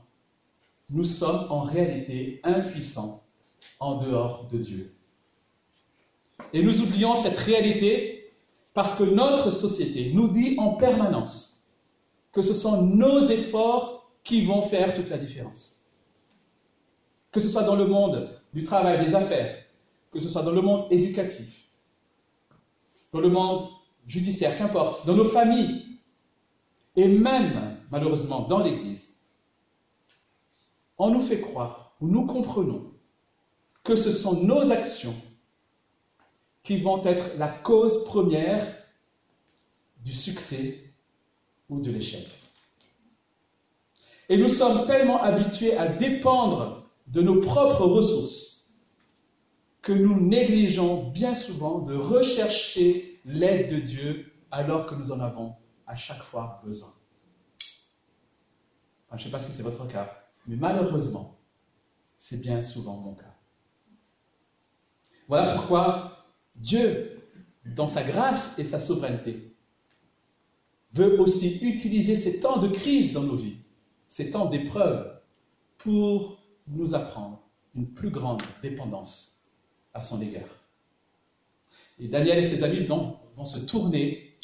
nous 0.89 1.03
sommes 1.03 1.51
en 1.51 1.61
réalité 1.61 2.39
impuissants 2.43 3.23
en 3.79 3.97
dehors 3.97 4.47
de 4.51 4.59
Dieu. 4.59 4.93
Et 6.51 6.61
nous 6.61 6.81
oublions 6.81 7.15
cette 7.15 7.37
réalité 7.37 8.31
parce 8.75 8.93
que 8.93 9.03
notre 9.03 9.49
société 9.49 10.11
nous 10.13 10.27
dit 10.27 10.55
en 10.59 10.75
permanence 10.75 11.52
que 12.33 12.41
ce 12.41 12.53
sont 12.53 12.83
nos 12.83 13.21
efforts 13.21 14.11
qui 14.23 14.43
vont 14.43 14.63
faire 14.63 14.93
toute 14.93 15.09
la 15.09 15.17
différence. 15.17 15.89
Que 17.31 17.39
ce 17.39 17.47
soit 17.47 17.63
dans 17.63 17.75
le 17.75 17.85
monde 17.85 18.29
du 18.53 18.63
travail, 18.63 19.05
des 19.05 19.15
affaires, 19.15 19.63
que 20.11 20.19
ce 20.19 20.27
soit 20.27 20.43
dans 20.43 20.51
le 20.51 20.61
monde 20.61 20.91
éducatif, 20.91 21.67
dans 23.11 23.21
le 23.21 23.29
monde 23.29 23.69
judiciaire, 24.07 24.57
qu'importe, 24.57 25.05
dans 25.05 25.15
nos 25.15 25.25
familles, 25.25 25.99
et 26.95 27.07
même, 27.07 27.77
malheureusement, 27.89 28.41
dans 28.41 28.59
l'Église, 28.59 29.15
on 30.97 31.11
nous 31.11 31.21
fait 31.21 31.39
croire, 31.39 31.95
ou 32.01 32.07
nous 32.07 32.25
comprenons, 32.25 32.91
que 33.83 33.95
ce 33.95 34.11
sont 34.11 34.43
nos 34.43 34.71
actions 34.71 35.15
qui 36.63 36.77
vont 36.77 37.03
être 37.03 37.37
la 37.37 37.49
cause 37.49 38.05
première 38.05 38.65
du 40.03 40.13
succès 40.13 40.92
ou 41.73 41.81
de 41.81 41.91
l'échec. 41.91 42.27
Et 44.29 44.37
nous 44.37 44.49
sommes 44.49 44.85
tellement 44.85 45.21
habitués 45.21 45.75
à 45.77 45.87
dépendre 45.87 46.89
de 47.07 47.21
nos 47.21 47.39
propres 47.41 47.85
ressources 47.85 48.73
que 49.81 49.91
nous 49.91 50.19
négligeons 50.19 51.09
bien 51.11 51.35
souvent 51.35 51.79
de 51.79 51.95
rechercher 51.95 53.19
l'aide 53.25 53.69
de 53.69 53.79
Dieu 53.79 54.33
alors 54.49 54.85
que 54.85 54.95
nous 54.95 55.11
en 55.11 55.19
avons 55.19 55.55
à 55.87 55.95
chaque 55.95 56.23
fois 56.23 56.61
besoin. 56.63 56.89
je 59.11 59.15
ne 59.15 59.19
sais 59.19 59.29
pas 59.29 59.39
si 59.39 59.51
c'est 59.51 59.63
votre 59.63 59.87
cas, 59.87 60.23
mais 60.47 60.55
malheureusement, 60.55 61.37
c'est 62.17 62.39
bien 62.39 62.61
souvent 62.61 62.95
mon 62.95 63.15
cas. 63.15 63.35
Voilà 65.27 65.53
pourquoi 65.53 66.25
Dieu, 66.55 67.21
dans 67.65 67.87
sa 67.87 68.03
grâce 68.03 68.57
et 68.59 68.63
sa 68.63 68.79
souveraineté, 68.79 69.52
veut 70.93 71.19
aussi 71.19 71.59
utiliser 71.61 72.15
ces 72.15 72.39
temps 72.39 72.57
de 72.57 72.67
crise 72.67 73.13
dans 73.13 73.23
nos 73.23 73.35
vies, 73.35 73.57
ces 74.07 74.31
temps 74.31 74.45
d'épreuve, 74.45 75.11
pour 75.77 76.39
nous 76.67 76.95
apprendre 76.95 77.41
une 77.75 77.87
plus 77.87 78.09
grande 78.09 78.41
dépendance 78.61 79.49
à 79.93 79.99
son 79.99 80.21
égard. 80.21 80.43
Et 81.99 82.07
Daniel 82.07 82.39
et 82.39 82.43
ses 82.43 82.63
amis 82.63 82.85
vont, 82.85 83.17
vont 83.35 83.45
se 83.45 83.65
tourner 83.65 84.37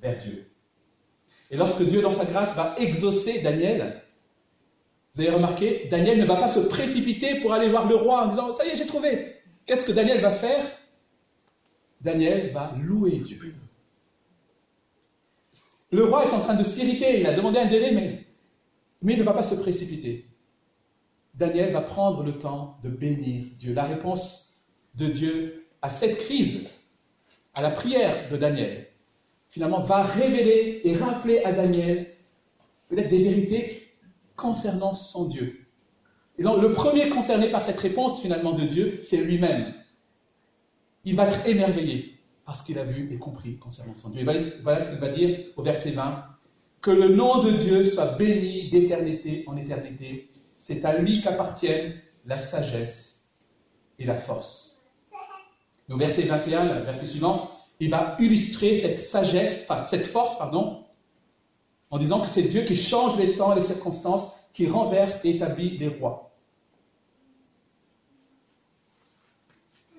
vers 0.00 0.18
Dieu. 0.18 0.50
Et 1.50 1.56
lorsque 1.56 1.82
Dieu, 1.82 2.00
dans 2.00 2.12
sa 2.12 2.24
grâce, 2.24 2.56
va 2.56 2.74
exaucer 2.78 3.42
Daniel, 3.42 4.02
vous 5.14 5.20
avez 5.20 5.30
remarqué, 5.30 5.88
Daniel 5.90 6.18
ne 6.18 6.24
va 6.24 6.36
pas 6.36 6.48
se 6.48 6.60
précipiter 6.60 7.40
pour 7.40 7.52
aller 7.52 7.68
voir 7.68 7.86
le 7.86 7.96
roi 7.96 8.24
en 8.24 8.28
disant 8.28 8.52
Ça 8.52 8.64
y 8.64 8.70
est, 8.70 8.76
j'ai 8.76 8.86
trouvé. 8.86 9.36
Qu'est-ce 9.66 9.84
que 9.84 9.92
Daniel 9.92 10.20
va 10.20 10.30
faire? 10.30 10.64
Daniel 12.00 12.52
va 12.52 12.74
louer 12.80 13.18
Dieu. 13.18 13.54
Le 15.92 16.04
roi 16.04 16.26
est 16.26 16.32
en 16.32 16.40
train 16.40 16.54
de 16.54 16.64
s'irriter, 16.64 17.20
il 17.20 17.26
a 17.26 17.34
demandé 17.34 17.58
un 17.58 17.66
délai, 17.66 17.92
mais, 17.92 18.24
mais 19.02 19.12
il 19.12 19.18
ne 19.18 19.24
va 19.24 19.34
pas 19.34 19.42
se 19.42 19.54
précipiter. 19.54 20.26
Daniel 21.34 21.72
va 21.72 21.82
prendre 21.82 22.24
le 22.24 22.36
temps 22.38 22.78
de 22.82 22.88
bénir 22.88 23.44
Dieu. 23.58 23.74
La 23.74 23.84
réponse 23.84 24.66
de 24.94 25.06
Dieu 25.06 25.66
à 25.82 25.90
cette 25.90 26.16
crise, 26.16 26.66
à 27.54 27.62
la 27.62 27.70
prière 27.70 28.28
de 28.30 28.36
Daniel, 28.36 28.88
finalement 29.48 29.80
va 29.80 30.02
révéler 30.02 30.80
et 30.84 30.94
rappeler 30.94 31.44
à 31.44 31.52
Daniel 31.52 32.08
peut-être 32.88 33.08
des 33.08 33.22
vérités 33.22 33.88
concernant 34.34 34.94
son 34.94 35.28
Dieu. 35.28 35.66
Et 36.38 36.42
donc 36.42 36.60
le 36.60 36.70
premier 36.70 37.08
concerné 37.08 37.50
par 37.50 37.62
cette 37.62 37.78
réponse 37.78 38.20
finalement 38.20 38.52
de 38.52 38.64
Dieu, 38.64 38.98
c'est 39.02 39.18
lui-même 39.18 39.74
il 41.04 41.16
va 41.16 41.26
être 41.26 41.46
émerveillé 41.46 42.18
parce 42.44 42.62
qu'il 42.62 42.78
a 42.78 42.84
vu 42.84 43.12
et 43.12 43.18
compris 43.18 43.58
concernant 43.58 43.94
son 43.94 44.10
Dieu. 44.10 44.20
Et 44.20 44.24
voilà 44.24 44.38
ce 44.84 44.90
qu'il 44.90 44.98
va 44.98 45.08
dire 45.08 45.38
au 45.56 45.62
verset 45.62 45.92
20. 45.92 46.24
Que 46.80 46.90
le 46.90 47.14
nom 47.14 47.42
de 47.42 47.52
Dieu 47.52 47.84
soit 47.84 48.16
béni 48.16 48.68
d'éternité 48.68 49.44
en 49.46 49.56
éternité. 49.56 50.30
C'est 50.56 50.84
à 50.84 50.98
lui 50.98 51.20
qu'appartiennent 51.20 51.94
la 52.26 52.38
sagesse 52.38 53.30
et 53.98 54.04
la 54.04 54.14
force. 54.14 54.92
Au 55.90 55.96
verset 55.96 56.22
21, 56.22 56.74
le 56.74 56.84
verset 56.84 57.06
suivant, 57.06 57.50
il 57.78 57.90
va 57.90 58.16
illustrer 58.18 58.74
cette 58.74 58.98
sagesse, 58.98 59.66
enfin, 59.68 59.84
cette 59.84 60.06
force, 60.06 60.38
pardon, 60.38 60.84
en 61.90 61.98
disant 61.98 62.20
que 62.20 62.28
c'est 62.28 62.44
Dieu 62.44 62.62
qui 62.62 62.76
change 62.76 63.18
les 63.18 63.34
temps 63.34 63.52
et 63.52 63.56
les 63.56 63.60
circonstances, 63.60 64.48
qui 64.52 64.66
renverse 64.66 65.24
et 65.24 65.30
établit 65.30 65.78
les 65.78 65.88
rois. 65.88 66.31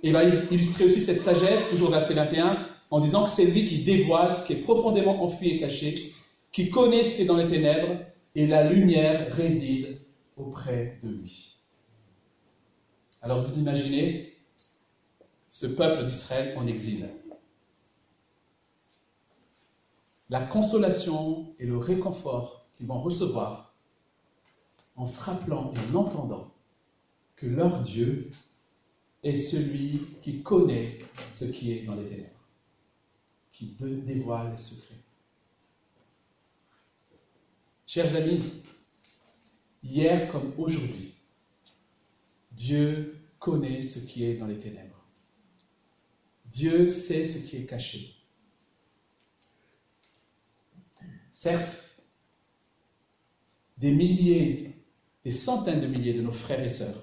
Il 0.03 0.11
va 0.11 0.25
illustrer 0.25 0.85
aussi 0.85 1.01
cette 1.01 1.21
sagesse, 1.21 1.69
toujours 1.69 1.89
verset 1.89 2.13
21, 2.13 2.67
en 2.91 2.99
disant 2.99 3.23
que 3.23 3.29
c'est 3.29 3.45
lui 3.45 3.63
qui 3.63 3.83
dévoile 3.83 4.31
ce 4.33 4.45
qui 4.45 4.53
est 4.53 4.57
profondément 4.57 5.23
enfui 5.23 5.51
et 5.51 5.59
caché, 5.59 5.95
qui 6.51 6.69
connaît 6.69 7.03
ce 7.03 7.15
qui 7.15 7.21
est 7.21 7.25
dans 7.25 7.37
les 7.37 7.45
ténèbres, 7.45 7.99
et 8.35 8.45
la 8.45 8.69
lumière 8.69 9.33
réside 9.33 9.99
auprès 10.35 10.99
de 11.03 11.09
lui. 11.09 11.57
Alors 13.21 13.47
vous 13.47 13.57
imaginez 13.57 14.35
ce 15.49 15.67
peuple 15.67 16.05
d'Israël 16.05 16.57
en 16.57 16.67
exil. 16.67 17.09
La 20.29 20.41
consolation 20.41 21.53
et 21.59 21.65
le 21.65 21.77
réconfort 21.77 22.65
qu'ils 22.75 22.87
vont 22.87 22.99
recevoir 22.99 23.73
en 24.95 25.05
se 25.05 25.21
rappelant 25.23 25.71
et 25.75 25.95
en 25.95 25.99
entendant 25.99 26.51
que 27.35 27.45
leur 27.45 27.81
Dieu 27.81 28.29
est 29.23 29.35
celui 29.35 30.01
qui 30.21 30.41
connaît 30.41 30.99
ce 31.31 31.45
qui 31.45 31.71
est 31.71 31.83
dans 31.83 31.95
les 31.95 32.05
ténèbres, 32.05 32.29
qui 33.51 33.75
dévoile 33.79 34.51
les 34.51 34.57
secrets. 34.57 34.99
Chers 37.87 38.15
amis, 38.15 38.63
hier 39.81 40.31
comme 40.31 40.53
aujourd'hui, 40.57 41.13
Dieu 42.51 43.17
connaît 43.39 43.81
ce 43.81 43.99
qui 43.99 44.25
est 44.25 44.35
dans 44.35 44.47
les 44.47 44.57
ténèbres. 44.57 45.05
Dieu 46.45 46.87
sait 46.87 47.25
ce 47.25 47.39
qui 47.39 47.57
est 47.57 47.65
caché. 47.65 48.15
Certes, 51.31 51.97
des 53.77 53.91
milliers, 53.91 54.75
des 55.23 55.31
centaines 55.31 55.81
de 55.81 55.87
milliers 55.87 56.13
de 56.13 56.21
nos 56.21 56.31
frères 56.31 56.63
et 56.63 56.69
sœurs 56.69 57.02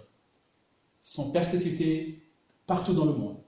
sont 1.00 1.32
persécutés 1.32 2.22
partout 2.66 2.94
dans 2.94 3.06
le 3.06 3.12
monde. 3.12 3.38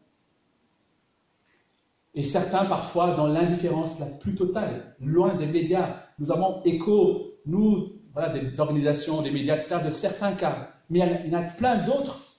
Et 2.14 2.22
certains, 2.22 2.66
parfois, 2.66 3.14
dans 3.14 3.26
l'indifférence 3.26 3.98
la 3.98 4.06
plus 4.06 4.34
totale, 4.34 4.96
loin 5.00 5.34
des 5.34 5.46
médias. 5.46 5.96
Nous 6.18 6.30
avons 6.30 6.62
écho, 6.64 7.38
nous, 7.46 7.92
des 8.34 8.60
organisations, 8.60 9.22
des 9.22 9.30
médias, 9.30 9.56
etc., 9.56 9.80
de 9.82 9.90
certains 9.90 10.34
cas. 10.34 10.74
Mais 10.90 11.22
il 11.24 11.32
y 11.32 11.36
en 11.36 11.38
a 11.38 11.42
plein 11.44 11.86
d'autres 11.86 12.36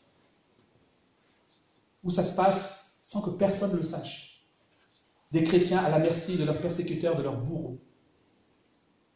où 2.04 2.10
ça 2.10 2.24
se 2.24 2.36
passe 2.36 3.00
sans 3.02 3.22
que 3.22 3.32
personne 3.32 3.72
ne 3.72 3.78
le 3.78 3.84
sache. 3.84 4.46
Des 5.32 5.44
chrétiens 5.44 5.80
à 5.80 5.90
la 5.90 5.98
merci 5.98 6.38
de 6.38 6.44
leurs 6.44 6.62
persécuteurs, 6.62 7.18
de 7.18 7.24
leurs 7.24 7.42
bourreaux. 7.42 7.80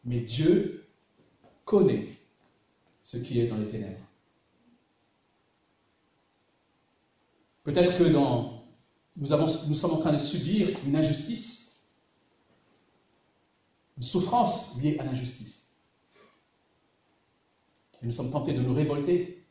Mais 0.03 0.21
Dieu 0.21 0.88
connaît 1.65 2.07
ce 3.01 3.17
qui 3.17 3.39
est 3.39 3.47
dans 3.47 3.57
les 3.57 3.67
ténèbres. 3.67 4.06
Peut-être 7.67 7.97
que 7.97 8.03
nous, 8.06 9.75
sommes 9.75 9.93
en 9.93 9.97
train 9.97 10.13
de 10.13 10.17
subir 10.17 10.80
une 10.86 10.95
injustice, 10.95 11.84
une 13.97 14.03
souffrance 14.03 14.82
liée 14.82 14.97
à 14.99 15.03
l'injustice. 15.03 15.77
Et 18.01 18.06
nous 18.06 18.13
sommes 18.13 18.32
tentés 18.32 18.53
de 18.53 18.62
nous 18.62 18.73
révolter. 18.73 19.45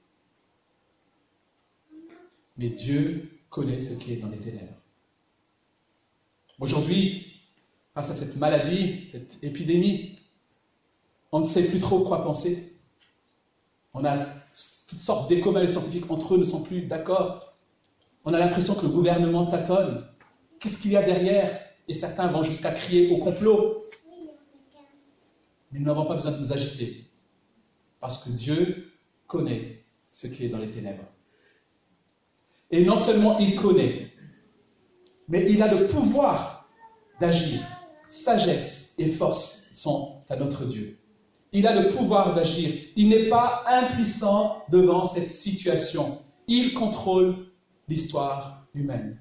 Mais 2.57 2.71
Dieu 2.71 3.39
connaît 3.51 3.81
ce 3.81 3.99
qui 3.99 4.15
est 4.15 4.17
dans 4.17 4.31
les 4.31 4.39
ténèbres. 4.39 4.81
Aujourd'hui, 6.59 7.43
face 7.93 8.09
à 8.09 8.15
cette 8.15 8.37
maladie, 8.37 9.07
cette 9.09 9.45
épidémie. 9.45 10.19
On 11.33 11.41
ne 11.41 11.45
sait 11.45 11.67
plus 11.67 11.81
trop 11.81 12.03
quoi 12.03 12.25
penser. 12.25 12.79
On 13.93 14.07
a 14.07 14.25
toutes 14.89 15.01
sortes 15.01 15.29
d'écoles 15.29 15.69
scientifiques 15.69 16.11
entre 16.11 16.37
eux 16.37 16.39
ne 16.39 16.45
sont 16.45 16.63
plus 16.63 16.87
d'accord. 16.87 17.46
On 18.27 18.35
a 18.35 18.41
l'impression 18.41 18.75
que 18.75 18.83
le 18.83 18.89
gouvernement 18.89 19.47
tâtonne. 19.47 20.05
Qu'est-ce 20.59 20.79
qu'il 20.79 20.91
y 20.91 20.97
a 20.97 21.03
derrière? 21.03 21.61
Et 21.87 21.95
certains 21.95 22.27
vont 22.27 22.43
jusqu'à 22.43 22.73
crier 22.73 23.13
au 23.13 23.19
complot. 23.19 23.85
Mais 25.71 25.79
nous 25.79 25.87
n'avons 25.87 26.05
pas 26.05 26.17
besoin 26.17 26.33
de 26.33 26.39
nous 26.39 26.53
agiter. 26.53 27.05
Parce 28.01 28.25
que 28.25 28.31
Dieu 28.31 28.91
connaît 29.29 29.85
ce 30.11 30.27
qui 30.27 30.45
est 30.45 30.49
dans 30.49 30.59
les 30.59 30.71
ténèbres. 30.71 31.05
Et 32.73 32.85
non 32.85 32.97
seulement 32.97 33.39
il 33.39 33.55
connaît, 33.55 34.11
mais 35.29 35.47
il 35.49 35.63
a 35.63 35.73
le 35.73 35.87
pouvoir 35.87 36.69
d'agir. 37.21 37.61
Sagesse 38.09 38.97
et 38.99 39.09
force 39.09 39.71
sont 39.73 40.25
à 40.29 40.35
notre 40.35 40.65
Dieu. 40.65 40.99
Il 41.53 41.65
a 41.69 41.81
le 41.81 41.89
pouvoir 41.91 42.35
d'agir. 42.35 42.75
Il 42.97 43.09
n'est 43.09 43.29
pas 43.29 43.63
impuissant 43.69 44.65
devant 44.69 45.05
cette 45.05 45.31
situation. 45.31 46.19
Il 46.49 46.75
contrôle 46.75 47.46
l'histoire 47.89 48.67
humaine. 48.75 49.21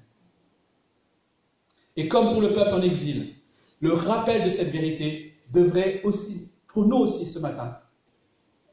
Et 1.96 2.08
comme 2.08 2.28
pour 2.28 2.40
le 2.40 2.52
peuple 2.52 2.74
en 2.74 2.82
exil, 2.82 3.34
le 3.80 3.92
rappel 3.92 4.44
de 4.44 4.48
cette 4.48 4.70
vérité 4.70 5.34
devrait 5.52 6.02
aussi, 6.02 6.52
pour 6.66 6.86
nous 6.86 6.96
aussi 6.96 7.26
ce 7.26 7.38
matin, 7.38 7.78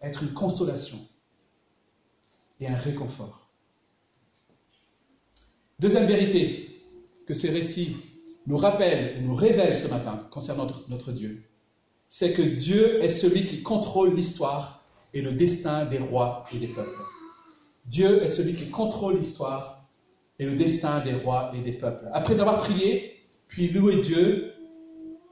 être 0.01 0.23
une 0.23 0.33
consolation 0.33 0.97
et 2.59 2.67
un 2.67 2.75
réconfort. 2.75 3.49
Deuxième 5.79 6.05
vérité 6.05 6.81
que 7.25 7.33
ces 7.33 7.49
récits 7.49 7.95
nous 8.45 8.57
rappellent 8.57 9.23
nous 9.23 9.35
révèlent 9.35 9.77
ce 9.77 9.87
matin 9.87 10.27
concernant 10.31 10.65
notre, 10.65 10.89
notre 10.89 11.11
Dieu, 11.11 11.43
c'est 12.09 12.33
que 12.33 12.41
Dieu 12.41 13.01
est 13.03 13.09
celui 13.09 13.45
qui 13.45 13.63
contrôle 13.63 14.13
l'histoire 14.13 14.83
et 15.13 15.21
le 15.21 15.31
destin 15.31 15.85
des 15.85 15.97
rois 15.97 16.45
et 16.53 16.57
des 16.57 16.67
peuples. 16.67 17.01
Dieu 17.85 18.23
est 18.23 18.27
celui 18.27 18.55
qui 18.55 18.69
contrôle 18.69 19.17
l'histoire 19.17 19.72
et 20.39 20.45
le 20.45 20.55
destin 20.55 20.99
des 21.01 21.13
rois 21.13 21.51
et 21.55 21.61
des 21.61 21.73
peuples. 21.73 22.07
Après 22.13 22.39
avoir 22.39 22.57
prié, 22.57 23.21
puis 23.47 23.69
loué 23.69 23.97
Dieu, 23.97 24.53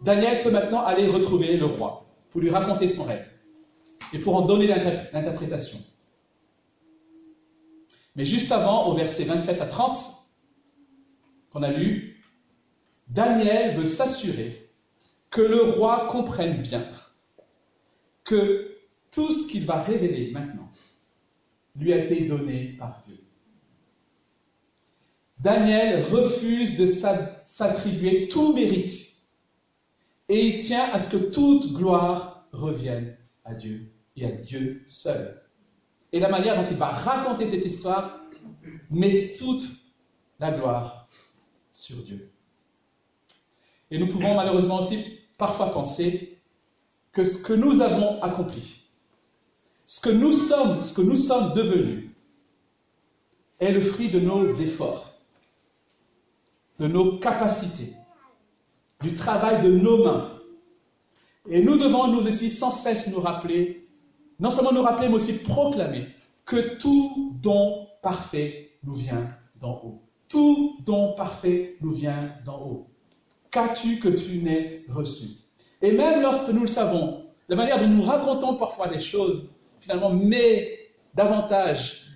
Daniel 0.02 0.40
peut 0.40 0.52
maintenant 0.52 0.84
aller 0.84 1.08
retrouver 1.08 1.58
le 1.58 1.66
roi 1.66 2.06
pour 2.30 2.42
lui 2.42 2.50
raconter 2.50 2.88
son 2.88 3.04
rêve 3.04 3.28
et 4.14 4.20
pour 4.20 4.36
en 4.36 4.42
donner 4.42 4.68
l'interprétation. 4.68 5.80
Mais 8.16 8.26
juste 8.26 8.52
avant, 8.52 8.88
au 8.88 8.94
verset 8.94 9.24
27 9.24 9.62
à 9.62 9.66
30, 9.66 10.00
qu'on 11.52 11.64
a 11.64 11.72
lu, 11.72 12.24
Daniel 13.08 13.78
veut 13.78 13.86
s'assurer 13.86 14.70
que 15.30 15.42
le 15.42 15.62
roi 15.62 16.08
comprenne 16.10 16.62
bien 16.62 16.84
que 18.24 18.78
tout 19.12 19.32
ce 19.32 19.48
qu'il 19.52 19.66
va 19.66 19.82
révéler 19.82 20.32
maintenant 20.32 20.70
lui 21.76 21.94
a 21.94 22.04
été 22.04 22.26
donné 22.26 22.76
par 22.78 23.02
Dieu. 23.06 23.18
Daniel 25.42 26.04
refuse 26.06 26.78
de 26.78 26.86
s'attribuer 26.86 28.28
tout 28.28 28.54
mérite 28.54 29.12
et 30.30 30.46
il 30.46 30.64
tient 30.64 30.86
à 30.92 31.00
ce 31.00 31.10
que 31.10 31.18
toute 31.18 31.74
gloire 31.74 32.46
revienne 32.52 33.18
à 33.44 33.56
Dieu 33.56 33.92
et 34.16 34.26
à 34.26 34.32
Dieu 34.32 34.84
seul. 34.86 35.42
Et 36.12 36.20
la 36.20 36.30
manière 36.30 36.62
dont 36.62 36.70
il 36.70 36.78
va 36.78 36.90
raconter 36.90 37.48
cette 37.48 37.66
histoire 37.66 38.20
met 38.92 39.32
toute 39.32 39.64
la 40.40 40.52
gloire 40.52 41.08
sur 41.72 41.98
Dieu. 41.98 42.32
Et 43.90 43.98
nous 43.98 44.08
pouvons 44.08 44.36
malheureusement 44.36 44.78
aussi 44.78 45.20
parfois 45.40 45.72
penser 45.72 46.40
que 47.14 47.26
ce 47.26 47.42
que 47.42 47.54
nous 47.54 47.82
avons 47.82 48.22
accompli, 48.22 48.86
ce 49.86 50.00
que 50.02 50.10
nous 50.10 50.34
sommes, 50.34 50.84
ce 50.84 50.94
que 50.94 51.02
nous 51.02 51.16
sommes 51.16 51.54
devenus, 51.54 52.12
est 53.60 53.72
le 53.72 53.82
fruit 53.82 54.10
de 54.10 54.20
nos 54.20 54.48
efforts, 54.48 55.11
de 56.82 56.88
nos 56.88 57.20
capacités, 57.20 57.94
du 59.02 59.14
travail 59.14 59.62
de 59.62 59.70
nos 59.70 60.04
mains. 60.04 60.40
Et 61.48 61.62
nous 61.62 61.78
devons 61.78 62.08
nous 62.08 62.28
aussi 62.28 62.50
sans 62.50 62.72
cesse 62.72 63.08
nous 63.08 63.20
rappeler, 63.20 63.88
non 64.40 64.50
seulement 64.50 64.72
nous 64.72 64.82
rappeler, 64.82 65.08
mais 65.08 65.14
aussi 65.14 65.44
proclamer 65.44 66.08
que 66.44 66.78
tout 66.78 67.38
don 67.40 67.88
parfait 68.02 68.72
nous 68.84 68.96
vient 68.96 69.30
d'en 69.60 69.80
haut. 69.84 70.02
Tout 70.28 70.78
don 70.84 71.14
parfait 71.14 71.78
nous 71.82 71.94
vient 71.94 72.34
d'en 72.46 72.60
haut. 72.60 72.88
Qu'as-tu 73.52 74.00
que 74.00 74.10
tu 74.10 74.40
n'aies 74.40 74.84
reçu? 74.90 75.28
Et 75.84 75.92
même 75.92 76.24
lorsque 76.24 76.50
nous 76.50 76.62
le 76.62 76.68
savons, 76.68 77.26
la 77.48 77.58
manière 77.58 77.80
dont 77.80 77.90
nous 77.90 78.02
racontons 78.02 78.56
parfois 78.56 78.88
les 78.88 79.00
choses, 79.00 79.52
finalement, 79.80 80.10
met 80.10 80.80
davantage, 81.14 82.08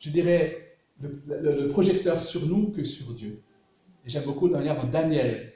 je 0.00 0.10
dirais, 0.10 0.76
le, 1.00 1.68
projecteur 1.68 2.20
sur 2.20 2.44
nous 2.46 2.72
que 2.72 2.84
sur 2.84 3.14
Dieu. 3.14 3.40
J'aime 4.06 4.24
beaucoup 4.24 4.46
la 4.46 4.58
manière 4.58 4.80
dont 4.80 4.88
Daniel 4.88 5.52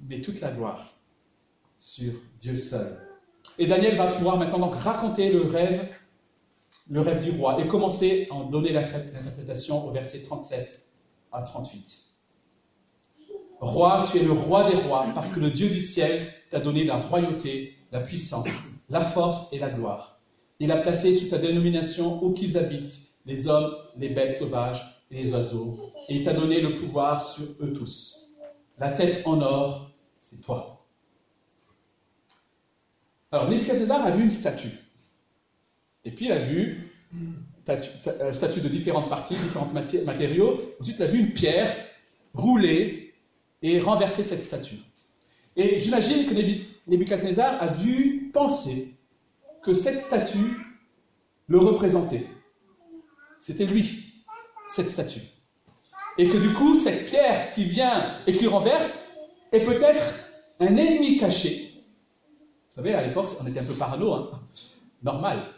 met 0.00 0.22
toute 0.22 0.40
la 0.40 0.50
gloire 0.50 0.96
sur 1.78 2.14
Dieu 2.40 2.56
seul. 2.56 2.98
Et 3.58 3.66
Daniel 3.66 3.98
va 3.98 4.06
pouvoir 4.06 4.38
maintenant 4.38 4.70
raconter 4.70 5.30
le 5.30 5.42
rêve, 5.42 5.90
le 6.88 7.00
rêve 7.00 7.22
du 7.22 7.38
roi, 7.38 7.60
et 7.60 7.66
commencer 7.66 8.28
à 8.30 8.34
en 8.34 8.44
donner 8.44 8.72
l'interprétation 8.72 9.86
au 9.86 9.92
verset 9.92 10.22
37 10.22 10.88
à 11.32 11.42
38. 11.42 12.02
Roi, 13.60 14.04
tu 14.10 14.18
es 14.18 14.22
le 14.22 14.32
roi 14.32 14.70
des 14.70 14.76
rois, 14.76 15.06
parce 15.14 15.30
que 15.30 15.40
le 15.40 15.50
Dieu 15.50 15.68
du 15.68 15.78
ciel 15.78 16.32
t'a 16.50 16.60
donné 16.60 16.84
la 16.84 16.96
royauté, 16.96 17.76
la 17.92 18.00
puissance, 18.00 18.48
la 18.88 19.02
force 19.02 19.52
et 19.52 19.58
la 19.58 19.68
gloire. 19.68 20.18
Il 20.60 20.72
a 20.72 20.78
placé 20.78 21.12
sous 21.12 21.28
ta 21.28 21.38
dénomination 21.38 22.24
où 22.24 22.32
qu'ils 22.32 22.56
habitent 22.56 23.00
les 23.26 23.48
hommes, 23.48 23.74
les 23.98 24.08
bêtes 24.08 24.34
sauvages 24.34 25.04
et 25.10 25.22
les 25.22 25.32
oiseaux, 25.32 25.91
et 26.08 26.22
t'a 26.22 26.32
donné 26.32 26.60
le 26.60 26.74
pouvoir 26.74 27.22
sur 27.22 27.44
eux 27.60 27.72
tous. 27.72 28.38
La 28.78 28.90
tête 28.90 29.22
en 29.26 29.40
or, 29.40 29.90
c'est 30.18 30.42
toi. 30.42 30.86
Alors, 33.30 33.48
Nebuchadnezzar 33.48 34.04
a 34.04 34.10
vu 34.10 34.22
une 34.22 34.30
statue. 34.30 34.70
Et 36.04 36.10
puis, 36.10 36.26
il 36.26 36.32
a 36.32 36.38
vu 36.38 36.90
une 37.12 37.34
statue 38.32 38.60
de 38.60 38.68
différentes 38.68 39.08
parties, 39.08 39.34
différents 39.34 39.70
matériaux. 39.72 40.58
Ensuite, 40.80 40.98
il 40.98 41.02
a 41.02 41.06
vu 41.06 41.18
une 41.18 41.32
pierre 41.32 41.74
rouler 42.34 43.14
et 43.62 43.78
renverser 43.78 44.22
cette 44.22 44.42
statue. 44.42 44.78
Et 45.56 45.78
j'imagine 45.78 46.26
que 46.26 46.34
Nebuchadnezzar 46.86 47.62
a 47.62 47.68
dû 47.68 48.30
penser 48.32 48.94
que 49.62 49.72
cette 49.72 50.00
statue 50.00 50.56
le 51.46 51.58
représentait. 51.58 52.26
C'était 53.38 53.66
lui, 53.66 54.24
cette 54.66 54.90
statue. 54.90 55.20
Et 56.18 56.28
que 56.28 56.36
du 56.36 56.52
coup, 56.52 56.76
cette 56.76 57.06
pierre 57.06 57.52
qui 57.52 57.64
vient 57.64 58.14
et 58.26 58.34
qui 58.34 58.46
renverse 58.46 59.10
est 59.50 59.60
peut-être 59.60 60.32
un 60.60 60.76
ennemi 60.76 61.16
caché. 61.16 61.84
Vous 62.70 62.76
savez, 62.76 62.94
à 62.94 63.06
l'époque, 63.06 63.28
on 63.40 63.46
était 63.46 63.60
un 63.60 63.64
peu 63.64 63.74
parano, 63.74 64.12
hein 64.12 64.40
normal. 65.02 65.48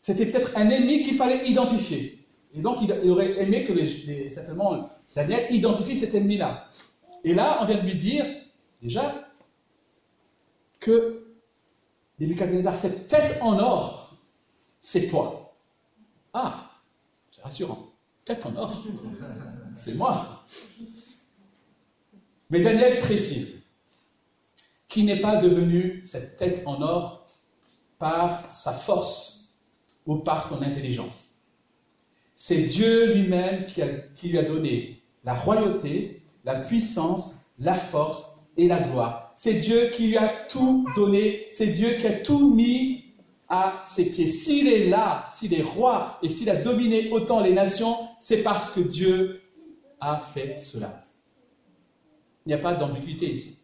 C'était 0.00 0.26
peut-être 0.26 0.56
un 0.56 0.68
ennemi 0.70 1.02
qu'il 1.02 1.14
fallait 1.14 1.46
identifier. 1.48 2.26
Et 2.54 2.60
donc, 2.60 2.78
il 2.82 3.10
aurait 3.10 3.40
aimé 3.42 3.64
que 3.64 3.72
les, 3.72 4.28
certainement 4.28 4.90
Daniel 5.14 5.40
identifie 5.50 5.96
cet 5.96 6.14
ennemi-là. 6.14 6.68
Et 7.24 7.34
là, 7.34 7.58
on 7.62 7.66
vient 7.66 7.78
de 7.78 7.86
lui 7.86 7.96
dire, 7.96 8.24
déjà, 8.82 9.28
que 10.80 11.24
Nebuchadnezzar, 12.20 12.76
cette 12.76 13.08
tête 13.08 13.38
en 13.40 13.58
or, 13.58 14.16
c'est 14.80 15.06
toi. 15.06 15.56
Ah, 16.32 16.70
c'est 17.32 17.42
rassurant. 17.42 17.93
Tête 18.24 18.46
en 18.46 18.56
or, 18.56 18.84
c'est 19.76 19.94
moi. 19.94 20.46
Mais 22.48 22.60
Daniel 22.60 22.98
précise 22.98 23.62
qu'il 24.88 25.04
n'est 25.06 25.20
pas 25.20 25.36
devenu 25.36 26.00
cette 26.02 26.36
tête 26.36 26.62
en 26.66 26.80
or 26.80 27.26
par 27.98 28.50
sa 28.50 28.72
force 28.72 29.60
ou 30.06 30.16
par 30.16 30.46
son 30.46 30.62
intelligence. 30.62 31.46
C'est 32.34 32.62
Dieu 32.62 33.14
lui-même 33.14 33.66
qui, 33.66 33.82
qui, 34.16 34.28
lui 34.28 34.38
a 34.38 34.44
donné 34.44 35.02
la 35.24 35.34
royauté, 35.34 36.22
la 36.44 36.60
puissance, 36.60 37.52
la 37.58 37.74
force 37.74 38.40
et 38.56 38.68
la 38.68 38.80
gloire. 38.80 39.32
C'est 39.36 39.54
Dieu 39.54 39.90
qui 39.92 40.08
lui 40.08 40.16
a 40.16 40.28
tout 40.48 40.86
donné, 40.96 41.46
c'est 41.50 41.68
Dieu 41.68 41.94
qui 41.98 42.06
a 42.06 42.20
tout 42.20 42.54
mis 42.54 43.04
à 43.48 43.80
ses 43.84 44.10
pieds. 44.10 44.26
S'il 44.26 44.68
est 44.68 44.88
là, 44.88 45.26
s'il 45.30 45.54
est 45.54 45.62
roi 45.62 46.18
et 46.22 46.28
s'il 46.28 46.50
a 46.50 46.56
dominé 46.56 47.10
autant 47.10 47.40
les 47.40 47.52
nations, 47.52 47.96
c'est 48.24 48.42
parce 48.42 48.70
que 48.70 48.80
Dieu 48.80 49.42
a 50.00 50.18
fait 50.18 50.56
cela. 50.56 51.04
Il 52.46 52.48
n'y 52.48 52.54
a 52.54 52.58
pas 52.58 52.72
d'ambiguïté 52.72 53.30
ici. 53.30 53.58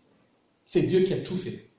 C'est 0.66 0.82
Dieu 0.82 1.00
qui 1.00 1.14
a 1.14 1.22
tout 1.22 1.34
fait. 1.34 1.70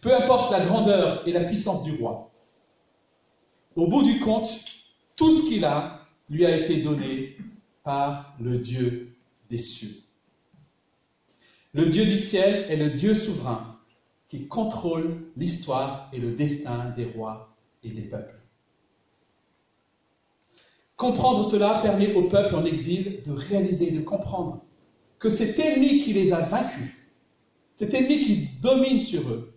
Peu 0.00 0.12
importe 0.12 0.50
la 0.50 0.64
grandeur 0.64 1.26
et 1.28 1.30
la 1.30 1.44
puissance 1.44 1.84
du 1.84 1.92
roi, 1.92 2.32
au 3.76 3.86
bout 3.86 4.02
du 4.02 4.18
compte, 4.18 4.50
tout 5.14 5.30
ce 5.30 5.48
qu'il 5.48 5.64
a 5.64 6.00
lui 6.28 6.44
a 6.44 6.56
été 6.56 6.82
donné 6.82 7.36
par 7.84 8.34
le 8.40 8.58
Dieu 8.58 9.16
des 9.48 9.58
cieux. 9.58 10.02
Le 11.74 11.86
Dieu 11.86 12.04
du 12.04 12.16
ciel 12.16 12.68
est 12.68 12.76
le 12.76 12.90
Dieu 12.90 13.14
souverain 13.14 13.78
qui 14.26 14.48
contrôle 14.48 15.30
l'histoire 15.36 16.10
et 16.12 16.18
le 16.18 16.32
destin 16.32 16.90
des 16.96 17.04
rois 17.04 17.56
et 17.84 17.90
des 17.90 18.02
peuples. 18.02 18.37
Comprendre 20.98 21.44
cela 21.44 21.78
permet 21.80 22.12
au 22.14 22.24
peuple 22.24 22.56
en 22.56 22.64
exil 22.64 23.22
de 23.24 23.30
réaliser, 23.30 23.92
de 23.92 24.00
comprendre 24.00 24.64
que 25.20 25.30
cet 25.30 25.56
ennemi 25.60 25.98
qui 25.98 26.12
les 26.12 26.32
a 26.32 26.40
vaincus, 26.40 26.90
cet 27.76 27.94
ennemi 27.94 28.18
qui 28.18 28.48
domine 28.60 28.98
sur 28.98 29.20
eux, 29.30 29.54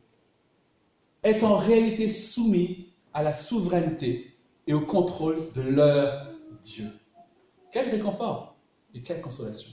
est 1.23 1.41
en 1.41 1.55
réalité 1.55 2.09
soumis 2.09 2.93
à 3.11 3.23
la 3.23 3.33
souveraineté 3.33 4.35
et 4.67 4.73
au 4.75 4.81
contrôle 4.81 5.37
de 5.55 5.61
leur 5.61 6.27
Dieu. 6.61 6.85
Quel 7.71 7.89
réconfort 7.89 8.55
et 8.93 9.01
quelle 9.01 9.21
consolation. 9.21 9.71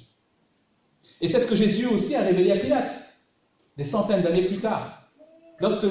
Et 1.20 1.28
c'est 1.28 1.40
ce 1.40 1.46
que 1.46 1.54
Jésus 1.54 1.86
aussi 1.86 2.14
a 2.14 2.22
révélé 2.22 2.50
à 2.50 2.56
Pilate, 2.56 3.18
des 3.76 3.84
centaines 3.84 4.22
d'années 4.22 4.46
plus 4.46 4.60
tard, 4.60 5.02
lorsque 5.58 5.86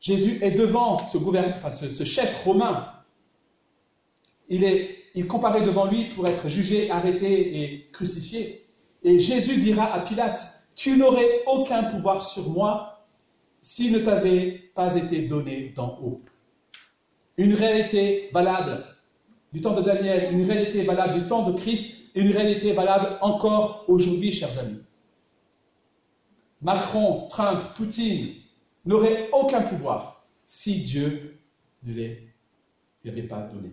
Jésus 0.00 0.42
est 0.42 0.52
devant 0.52 1.04
ce, 1.04 1.18
ce 1.90 2.04
chef 2.04 2.42
romain 2.44 2.95
il, 4.48 4.64
est, 4.64 4.96
il 5.14 5.26
devant 5.26 5.86
lui 5.86 6.04
pour 6.06 6.26
être 6.26 6.48
jugé, 6.48 6.90
arrêté 6.90 7.62
et 7.62 7.88
crucifié. 7.92 8.66
Et 9.02 9.18
Jésus 9.18 9.58
dira 9.58 9.92
à 9.92 10.00
Pilate, 10.00 10.66
tu 10.74 10.96
n'aurais 10.96 11.42
aucun 11.46 11.84
pouvoir 11.84 12.22
sur 12.22 12.48
moi 12.50 13.06
s'il 13.60 13.92
ne 13.92 13.98
t'avait 13.98 14.70
pas 14.74 14.94
été 14.94 15.22
donné 15.22 15.72
d'en 15.74 15.98
haut. 16.02 16.20
Une 17.36 17.54
réalité 17.54 18.30
valable 18.32 18.84
du 19.52 19.60
temps 19.60 19.74
de 19.74 19.82
Daniel, 19.82 20.32
une 20.32 20.44
réalité 20.44 20.82
valable 20.82 21.22
du 21.22 21.26
temps 21.26 21.48
de 21.48 21.56
Christ 21.56 22.10
et 22.14 22.20
une 22.20 22.30
réalité 22.30 22.72
valable 22.72 23.18
encore 23.20 23.84
aujourd'hui, 23.88 24.32
chers 24.32 24.58
amis. 24.58 24.80
Macron, 26.62 27.26
Trump, 27.28 27.62
Poutine 27.74 28.34
n'auraient 28.84 29.28
aucun 29.32 29.62
pouvoir 29.62 30.26
si 30.46 30.80
Dieu 30.80 31.38
ne 31.82 31.92
les 31.92 32.32
avait 33.06 33.22
pas 33.22 33.42
donné. 33.42 33.72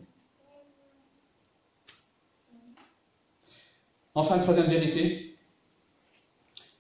Enfin, 4.16 4.40
troisième 4.40 4.68
vérité, 4.68 5.36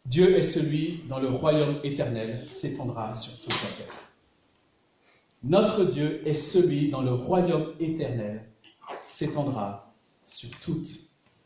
Dieu 0.06 0.38
est 0.38 0.43
celui 0.43 1.02
dont 1.10 1.19
le 1.19 1.30
royaume 1.30 1.80
éternel 1.84 2.48
s'étendra 2.48 3.13
sur 3.13 3.34
toute 3.41 3.63
la 3.63 3.86
terre. 3.86 3.96
Notre 5.43 5.84
Dieu 5.86 6.28
est 6.28 6.34
celui 6.34 6.89
dont 6.89 7.02
le 7.02 7.13
royaume 7.13 7.74
éternel 7.80 8.46
s'étendra 9.02 9.93
sur 10.26 10.50
toute 10.60 10.88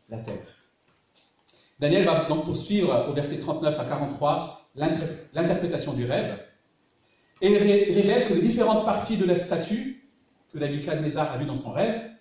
la 0.10 0.20
terre. 0.20 0.46
Daniel 1.80 2.06
va 2.06 2.26
donc 2.26 2.46
poursuivre 2.46 3.08
au 3.10 3.14
verset 3.14 3.40
39 3.40 3.80
à 3.80 3.86
43 3.86 4.70
l'interprétation 4.76 5.94
du 5.94 6.06
rêve 6.06 6.40
et 7.42 7.52
il 7.52 7.58
révèle 7.58 8.28
que 8.28 8.34
les 8.34 8.42
différentes 8.42 8.86
parties 8.86 9.18
de 9.18 9.26
la 9.26 9.36
statue 9.36 10.04
que 10.52 10.58
Nebuchadnezzar 10.58 11.32
a 11.32 11.38
vue 11.38 11.46
dans 11.46 11.56
son 11.56 11.72
rêve 11.72 12.12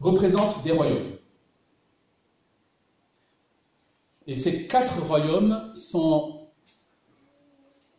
représentent 0.00 0.62
des 0.64 0.72
royaumes. 0.72 1.16
Et 4.26 4.34
ces 4.34 4.66
quatre 4.66 5.02
royaumes 5.02 5.72
sont 5.74 6.48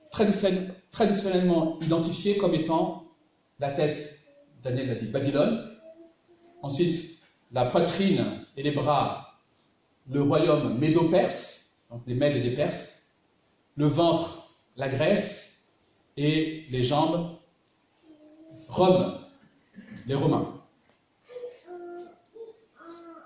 traditionnellement 0.10 1.80
identifiés 1.82 2.38
comme 2.38 2.54
étant 2.54 3.06
la 3.60 3.72
tête, 3.72 4.20
Daniel 4.64 4.88
l'a 4.88 4.96
dit, 4.96 5.08
Babylone. 5.08 5.78
Ensuite, 6.62 7.20
la 7.52 7.66
poitrine 7.66 8.46
et 8.56 8.64
les 8.64 8.72
bras, 8.72 9.40
le 10.10 10.22
royaume 10.22 10.78
médo-perse, 10.78 11.78
donc 11.90 12.06
des 12.06 12.14
Mèdes 12.14 12.38
et 12.38 12.42
des 12.42 12.56
Perses. 12.56 13.14
Le 13.76 13.86
ventre, 13.86 14.56
la 14.78 14.88
Grèce. 14.88 15.50
Et 16.16 16.66
les 16.70 16.84
jambes, 16.84 17.38
Rome, 18.68 19.18
les 20.06 20.14
Romains. 20.14 20.62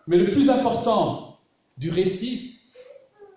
Mais 0.08 0.16
le 0.16 0.30
plus 0.30 0.50
important 0.50 1.38
du 1.78 1.90
récit 1.90 2.57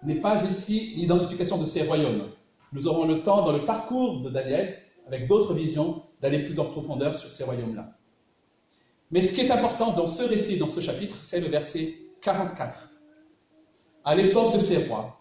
n'est 0.03 0.21
pas 0.21 0.43
ici 0.45 0.95
l'identification 0.97 1.59
de 1.59 1.67
ces 1.67 1.83
royaumes. 1.83 2.29
Nous 2.73 2.87
aurons 2.87 3.07
le 3.07 3.23
temps, 3.23 3.45
dans 3.45 3.53
le 3.53 3.61
parcours 3.61 4.23
de 4.23 4.31
Daniel, 4.31 4.79
avec 5.07 5.27
d'autres 5.27 5.55
visions, 5.55 6.03
d'aller 6.21 6.41
plus 6.41 6.59
en 6.59 6.67
profondeur 6.67 7.17
sur 7.17 7.31
ces 7.31 7.45
royaumes-là. 7.45 7.97
Mais 9.11 9.21
ce 9.23 9.33
qui 9.33 9.41
est 9.41 9.51
important 9.51 9.93
dans 9.95 10.07
ce 10.07 10.23
récit, 10.23 10.59
dans 10.59 10.69
ce 10.69 10.81
chapitre, 10.81 11.17
c'est 11.21 11.41
le 11.41 11.49
verset 11.49 11.95
44. 12.21 12.91
À 14.05 14.15
l'époque 14.15 14.55
de 14.55 14.59
ces 14.59 14.87
rois, 14.87 15.19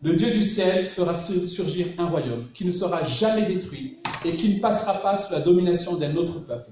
le 0.00 0.14
Dieu 0.14 0.30
du 0.30 0.42
ciel 0.42 0.86
fera 0.86 1.14
surgir 1.14 1.88
un 1.98 2.06
royaume 2.06 2.48
qui 2.54 2.64
ne 2.64 2.70
sera 2.70 3.04
jamais 3.04 3.46
détruit 3.46 3.98
et 4.24 4.34
qui 4.34 4.54
ne 4.54 4.60
passera 4.60 4.94
pas 4.94 5.16
sous 5.16 5.32
la 5.32 5.40
domination 5.40 5.96
d'un 5.96 6.16
autre 6.16 6.38
peuple. 6.38 6.70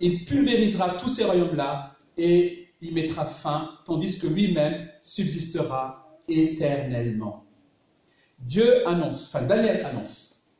Il 0.00 0.24
pulvérisera 0.24 0.96
tous 0.96 1.08
ces 1.08 1.24
royaumes-là 1.24 1.94
et 2.16 2.68
y 2.80 2.90
mettra 2.90 3.24
fin, 3.24 3.70
tandis 3.84 4.18
que 4.18 4.26
lui-même 4.26 4.88
subsistera 5.00 6.03
éternellement. 6.28 7.44
Dieu 8.38 8.86
annonce, 8.86 9.34
enfin 9.34 9.46
Daniel 9.46 9.84
annonce, 9.84 10.52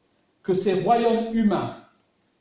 que 0.43 0.55
ces 0.55 0.75
royaumes 0.75 1.35
humains 1.35 1.77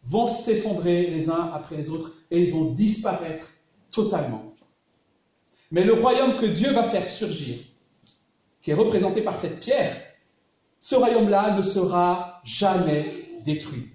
vont 0.05 0.27
s'effondrer 0.27 1.07
les 1.07 1.29
uns 1.29 1.51
après 1.53 1.77
les 1.77 1.89
autres 1.89 2.11
et 2.29 2.43
ils 2.43 2.51
vont 2.51 2.71
disparaître 2.71 3.47
totalement. 3.91 4.53
Mais 5.71 5.83
le 5.83 5.93
royaume 5.93 6.35
que 6.35 6.45
Dieu 6.45 6.71
va 6.71 6.83
faire 6.83 7.07
surgir, 7.07 7.57
qui 8.61 8.71
est 8.71 8.75
représenté 8.75 9.21
par 9.21 9.35
cette 9.35 9.59
pierre, 9.59 9.97
ce 10.79 10.95
royaume-là 10.95 11.55
ne 11.55 11.61
sera 11.61 12.41
jamais 12.43 13.05
détruit. 13.45 13.89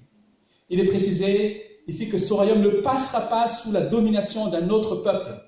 Il 0.71 0.81
est 0.81 0.87
précisé 0.87 1.83
ici 1.87 2.09
que 2.09 2.19
ce 2.19 2.33
royaume 2.33 2.61
ne 2.61 2.81
passera 2.81 3.23
pas 3.29 3.47
sous 3.47 3.73
la 3.73 3.83
domination 3.83 4.49
d'un 4.49 4.69
autre 4.71 4.97
peuple 4.97 5.43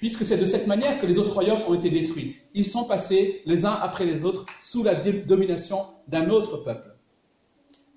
puisque 0.00 0.24
c'est 0.24 0.38
de 0.38 0.46
cette 0.46 0.66
manière 0.66 0.98
que 0.98 1.04
les 1.04 1.18
autres 1.18 1.34
royaumes 1.34 1.60
ont 1.68 1.74
été 1.74 1.90
détruits. 1.90 2.38
Ils 2.54 2.64
sont 2.64 2.84
passés 2.84 3.42
les 3.44 3.66
uns 3.66 3.78
après 3.82 4.06
les 4.06 4.24
autres 4.24 4.46
sous 4.58 4.82
la 4.82 4.94
domination 4.94 5.84
d'un 6.08 6.30
autre 6.30 6.56
peuple. 6.56 6.96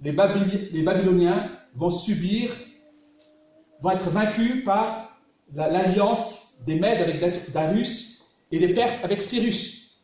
Les, 0.01 0.11
Babyloniens 0.11 1.49
vont 1.75 1.89
subir, 1.89 2.51
vont 3.81 3.91
être 3.91 4.09
vaincus 4.09 4.65
par 4.65 5.17
l'alliance 5.55 6.57
des 6.65 6.75
Mèdes 6.75 7.01
avec 7.01 7.51
Darius 7.53 8.25
et 8.51 8.59
des 8.59 8.73
Perses 8.73 9.05
avec 9.05 9.21
Cyrus. 9.21 9.97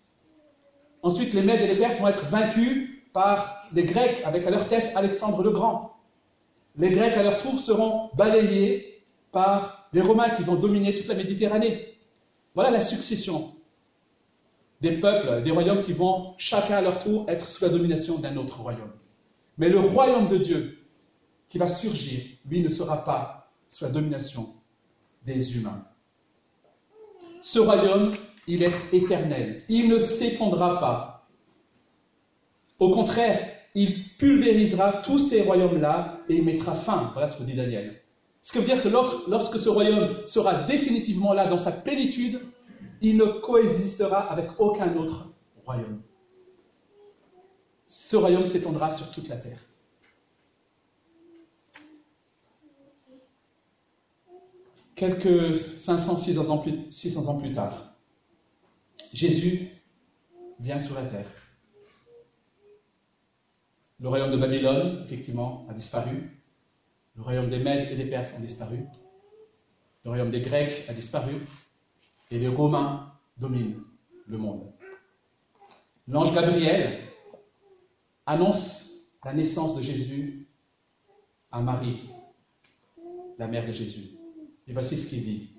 Ensuite, 1.02 1.34
les 1.34 1.42
Mèdes 1.42 1.62
et 1.62 1.68
les 1.68 1.76
Perses 1.76 2.00
vont 2.00 2.08
être 2.08 2.30
vaincus 2.30 2.92
par 3.12 3.62
les 3.74 3.84
Grecs 3.84 4.22
avec 4.24 4.48
à 4.48 4.52
leur 4.52 4.70
tête 4.70 4.94
Alexandre 4.96 5.44
le 5.44 5.52
Grand. 5.52 5.98
Les 6.78 6.92
Grecs, 6.92 7.18
à 7.18 7.24
leur 7.24 7.38
tour, 7.38 7.60
seront 7.60 8.10
balayés 8.16 9.04
par 9.34 9.90
les 9.92 10.02
Romains 10.02 10.30
qui 10.30 10.44
vont 10.44 10.56
dominer 10.56 10.96
toute 10.96 11.08
la 11.08 11.16
Méditerranée. 11.16 11.89
Voilà 12.56 12.72
la 12.72 12.82
succession 12.82 13.54
des 14.82 15.00
peuples, 15.00 15.42
des 15.44 15.52
royaumes 15.52 15.84
qui 15.84 15.94
vont 15.94 16.34
chacun 16.38 16.78
à 16.78 16.82
leur 16.82 17.00
tour 17.00 17.26
être 17.28 17.48
sous 17.48 17.66
la 17.66 17.72
domination 17.72 18.18
d'un 18.18 18.38
autre 18.38 18.62
royaume. 18.62 18.92
Mais 19.58 19.70
le 19.70 19.80
royaume 19.80 20.30
de 20.30 20.38
Dieu 20.38 20.80
qui 21.50 21.58
va 21.58 21.68
surgir, 21.68 22.22
lui, 22.46 22.62
ne 22.62 22.70
sera 22.70 23.04
pas 23.04 23.52
sous 23.68 23.84
la 23.84 23.92
domination 23.92 24.54
des 25.26 25.58
humains. 25.58 25.84
Ce 27.42 27.60
royaume, 27.60 28.14
il 28.48 28.64
est 28.64 28.94
éternel. 28.94 29.64
Il 29.68 29.90
ne 29.90 29.98
s'effondrera 29.98 30.80
pas. 30.80 31.28
Au 32.80 32.92
contraire, 32.92 33.50
il 33.76 34.10
pulvérisera 34.18 34.94
tous 35.04 35.20
ces 35.20 35.42
royaumes-là 35.42 36.20
et 36.30 36.36
il 36.36 36.44
mettra 36.44 36.74
fin. 36.74 37.12
Voilà 37.14 37.28
ce 37.28 37.38
que 37.38 37.44
dit 37.44 37.54
Daniel. 37.54 37.99
Ce 38.42 38.52
qui 38.52 38.60
veut 38.60 38.66
dire 38.66 38.82
que 38.82 38.88
lorsque 38.88 39.60
ce 39.60 39.70
royaume 39.70 40.26
sera 40.26 40.64
définitivement 40.64 41.34
là 41.34 41.48
dans 41.48 41.58
sa 41.58 41.72
plénitude, 41.72 42.42
il 43.02 43.18
ne 43.18 43.26
coexistera 43.26 44.32
avec 44.32 44.50
aucun 44.60 44.96
autre 44.96 45.30
royaume. 45.66 46.02
Ce 47.88 48.16
royaume 48.16 48.46
s'étendra 48.46 48.92
sur 48.92 49.12
toute 49.12 49.28
la 49.28 49.38
terre. 49.38 49.60
Quelques 54.96 55.56
500, 55.56 56.18
600 56.18 56.50
ans 56.50 56.58
plus, 56.58 56.92
600 56.92 57.28
ans 57.28 57.40
plus 57.40 57.52
tard, 57.54 57.96
Jésus 59.14 59.70
vient 60.60 60.80
sur 60.80 60.96
la 60.96 61.06
terre. 61.06 61.30
Le 64.02 64.10
royaume 64.10 64.32
de 64.32 64.38
Babylone, 64.38 65.02
effectivement, 65.06 65.66
a 65.70 65.74
disparu. 65.74 66.39
Le 67.20 67.26
royaume 67.26 67.50
des 67.50 67.60
Mèdes 67.60 67.92
et 67.92 67.98
des 67.98 68.06
Perses 68.06 68.34
ont 68.38 68.42
disparu. 68.42 68.80
Le 70.06 70.10
royaume 70.10 70.30
des 70.30 70.40
Grecs 70.40 70.86
a 70.88 70.94
disparu. 70.94 71.34
Et 72.32 72.40
les 72.40 72.48
Romains 72.48 73.12
dominent 73.38 73.84
le 74.26 74.38
monde. 74.38 74.72
L'ange 76.08 76.34
Gabriel 76.34 77.02
annonce 78.26 79.18
la 79.26 79.34
naissance 79.34 79.76
de 79.76 79.82
Jésus 79.82 80.48
à 81.52 81.60
Marie, 81.60 82.10
la 83.38 83.48
mère 83.48 83.68
de 83.68 83.74
Jésus. 83.74 84.12
Et 84.66 84.72
voici 84.72 84.96
ce 84.96 85.06
qu'il 85.06 85.26
dit 85.26 85.50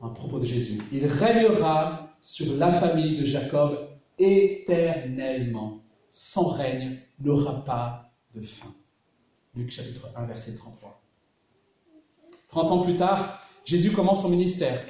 à 0.00 0.10
propos 0.10 0.38
de 0.38 0.46
Jésus. 0.46 0.80
Il 0.92 1.06
régnera 1.06 2.14
sur 2.20 2.54
la 2.56 2.70
famille 2.70 3.18
de 3.18 3.24
Jacob 3.24 3.88
éternellement. 4.16 5.80
Son 6.12 6.50
règne 6.50 7.00
n'aura 7.18 7.64
pas 7.64 8.12
de 8.32 8.42
fin. 8.42 8.72
Luc 9.54 9.70
chapitre 9.70 10.08
1, 10.16 10.24
verset 10.26 10.56
33. 10.56 11.02
30 12.48 12.70
ans 12.70 12.80
plus 12.80 12.94
tard, 12.94 13.40
Jésus 13.64 13.90
commence 13.90 14.22
son 14.22 14.28
ministère. 14.28 14.80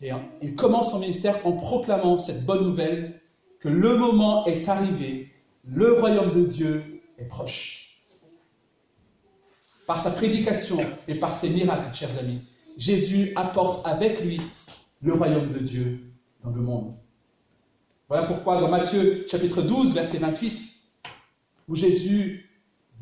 Et 0.00 0.10
il 0.42 0.54
commence 0.54 0.90
son 0.90 1.00
ministère 1.00 1.44
en 1.46 1.52
proclamant 1.52 2.18
cette 2.18 2.46
bonne 2.46 2.64
nouvelle 2.64 3.20
que 3.60 3.68
le 3.68 3.96
moment 3.96 4.46
est 4.46 4.68
arrivé, 4.68 5.32
le 5.64 5.94
royaume 5.94 6.32
de 6.32 6.46
Dieu 6.46 7.02
est 7.18 7.26
proche. 7.26 8.00
Par 9.86 10.00
sa 10.00 10.10
prédication 10.10 10.78
et 11.08 11.16
par 11.16 11.32
ses 11.32 11.50
miracles, 11.50 11.94
chers 11.94 12.16
amis, 12.18 12.42
Jésus 12.76 13.32
apporte 13.34 13.84
avec 13.86 14.20
lui 14.20 14.40
le 15.02 15.14
royaume 15.14 15.52
de 15.52 15.58
Dieu 15.58 16.12
dans 16.44 16.50
le 16.50 16.60
monde. 16.60 16.94
Voilà 18.08 18.26
pourquoi 18.26 18.60
dans 18.60 18.68
Matthieu 18.68 19.26
chapitre 19.28 19.62
12, 19.62 19.94
verset 19.94 20.18
28, 20.18 20.76
où 21.68 21.74
Jésus 21.74 22.47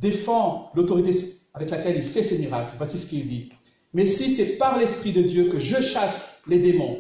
défend 0.01 0.71
l'autorité 0.75 1.13
avec 1.55 1.71
laquelle 1.71 1.97
il 1.97 2.05
fait 2.05 2.23
ses 2.23 2.39
miracles, 2.39 2.75
voici 2.77 2.99
ce 2.99 3.07
qu'il 3.07 3.27
dit. 3.27 3.53
Mais 3.93 4.07
si 4.07 4.29
c'est 4.29 4.57
par 4.59 4.79
l'Esprit 4.79 5.13
de 5.13 5.23
Dieu 5.23 5.49
que 5.49 5.59
je 5.59 5.81
chasse 5.81 6.43
les 6.47 6.59
démons, 6.59 6.99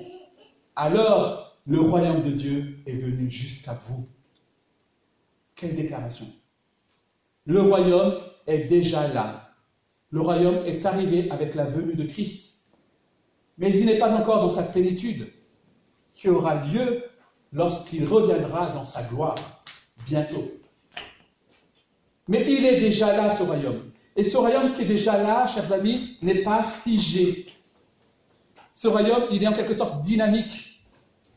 alors 0.74 1.58
le 1.66 1.80
royaume 1.80 2.22
de 2.22 2.30
Dieu 2.30 2.78
est 2.86 2.94
venu 2.96 3.30
jusqu'à 3.30 3.74
vous. 3.74 4.08
Quelle 5.54 5.74
déclaration. 5.74 6.26
Le 7.44 7.60
royaume 7.60 8.14
est 8.46 8.64
déjà 8.64 9.08
là. 9.12 9.50
Le 10.10 10.20
royaume 10.20 10.64
est 10.64 10.84
arrivé 10.86 11.30
avec 11.30 11.54
la 11.54 11.64
venue 11.64 11.94
de 11.94 12.04
Christ. 12.04 12.62
Mais 13.58 13.76
il 13.76 13.86
n'est 13.86 13.98
pas 13.98 14.14
encore 14.14 14.40
dans 14.40 14.48
sa 14.48 14.62
plénitude, 14.62 15.32
qui 16.14 16.28
aura 16.28 16.64
lieu 16.66 17.04
lorsqu'il 17.52 18.06
reviendra 18.06 18.66
dans 18.72 18.84
sa 18.84 19.02
gloire, 19.04 19.34
bientôt. 20.04 20.44
Mais 22.28 22.44
il 22.48 22.66
est 22.66 22.80
déjà 22.80 23.16
là, 23.16 23.30
ce 23.30 23.42
royaume. 23.42 23.90
Et 24.16 24.22
ce 24.22 24.36
royaume 24.36 24.72
qui 24.72 24.82
est 24.82 24.86
déjà 24.86 25.22
là, 25.22 25.46
chers 25.46 25.72
amis, 25.72 26.16
n'est 26.22 26.42
pas 26.42 26.62
figé. 26.62 27.46
Ce 28.74 28.88
royaume, 28.88 29.26
il 29.30 29.42
est 29.42 29.46
en 29.46 29.52
quelque 29.52 29.74
sorte 29.74 30.02
dynamique, 30.02 30.82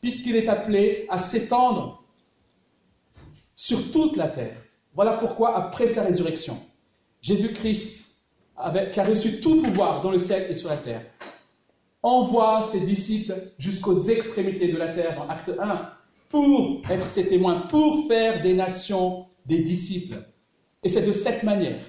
puisqu'il 0.02 0.36
est 0.36 0.48
appelé 0.48 1.06
à 1.10 1.18
s'étendre 1.18 2.04
sur 3.56 3.92
toute 3.92 4.16
la 4.16 4.28
terre. 4.28 4.58
Voilà 4.94 5.14
pourquoi, 5.14 5.58
après 5.58 5.88
sa 5.88 6.04
résurrection, 6.04 6.58
Jésus-Christ, 7.22 8.06
qui 8.92 9.00
a 9.00 9.04
reçu 9.04 9.40
tout 9.40 9.62
pouvoir 9.62 10.02
dans 10.02 10.12
le 10.12 10.18
ciel 10.18 10.48
et 10.50 10.54
sur 10.54 10.70
la 10.70 10.78
terre, 10.78 11.06
envoie 12.02 12.64
ses 12.64 12.80
disciples 12.82 13.52
jusqu'aux 13.58 14.04
extrémités 14.06 14.72
de 14.72 14.78
la 14.78 14.94
terre 14.94 15.16
dans 15.16 15.28
Acte 15.28 15.52
1 15.60 15.92
pour 16.30 16.82
être 16.90 17.06
ses 17.06 17.28
témoins, 17.28 17.62
pour 17.62 18.08
faire 18.08 18.42
des 18.42 18.54
nations 18.54 19.28
des 19.46 19.60
disciples. 19.60 20.20
Et 20.84 20.90
c'est 20.90 21.06
de 21.06 21.12
cette 21.12 21.44
manière 21.44 21.84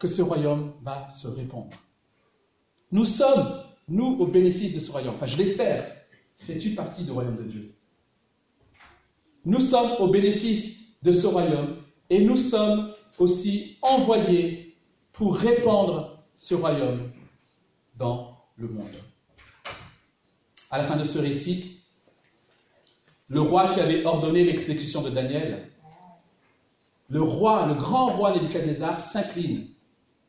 que 0.00 0.08
ce 0.08 0.22
royaume 0.22 0.72
va 0.82 1.08
se 1.10 1.28
répandre. 1.28 1.76
Nous 2.92 3.04
sommes, 3.04 3.62
nous, 3.88 4.16
au 4.18 4.26
bénéfice 4.26 4.72
de 4.72 4.80
ce 4.80 4.90
royaume. 4.90 5.14
Enfin, 5.14 5.26
je 5.26 5.36
l'espère. 5.36 5.90
Fais-tu 6.36 6.70
partie 6.70 7.04
du 7.04 7.10
royaume 7.10 7.36
de 7.36 7.42
Dieu? 7.44 7.74
Nous 9.44 9.60
sommes 9.60 9.92
au 10.00 10.08
bénéfice 10.08 11.00
de 11.02 11.12
ce 11.12 11.26
royaume 11.26 11.76
et 12.10 12.24
nous 12.24 12.36
sommes 12.36 12.92
aussi 13.18 13.78
envoyés 13.82 14.76
pour 15.12 15.36
répandre 15.36 16.24
ce 16.34 16.54
royaume 16.54 17.10
dans 17.96 18.36
le 18.56 18.68
monde. 18.68 18.90
À 20.70 20.78
la 20.78 20.84
fin 20.84 20.96
de 20.96 21.04
ce 21.04 21.18
récit, 21.18 21.80
le 23.28 23.40
roi 23.40 23.68
qui 23.70 23.80
avait 23.80 24.04
ordonné 24.04 24.44
l'exécution 24.44 25.02
de 25.02 25.10
Daniel, 25.10 25.70
le 27.08 27.22
roi, 27.22 27.66
le 27.66 27.74
grand 27.74 28.08
roi 28.08 28.34
Nebuchadnezzar 28.34 28.98
s'incline, 28.98 29.68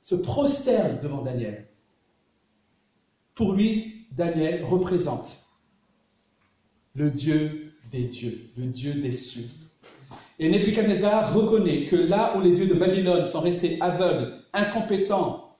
se 0.01 0.15
prosterne 0.15 0.99
devant 1.01 1.21
Daniel. 1.21 1.67
Pour 3.35 3.53
lui, 3.53 4.07
Daniel 4.11 4.63
représente 4.63 5.43
le 6.95 7.11
Dieu 7.11 7.73
des 7.91 8.03
dieux, 8.03 8.49
le 8.57 8.65
Dieu 8.65 8.93
des 8.93 9.11
cieux. 9.11 9.47
Et 10.39 10.49
Nebuchadnezzar 10.49 11.33
reconnaît 11.33 11.85
que 11.85 11.95
là 11.95 12.37
où 12.37 12.41
les 12.41 12.51
dieux 12.51 12.67
de 12.67 12.73
Babylone 12.73 13.25
sont 13.25 13.41
restés 13.41 13.77
aveugles, 13.81 14.43
incompétents, 14.53 15.57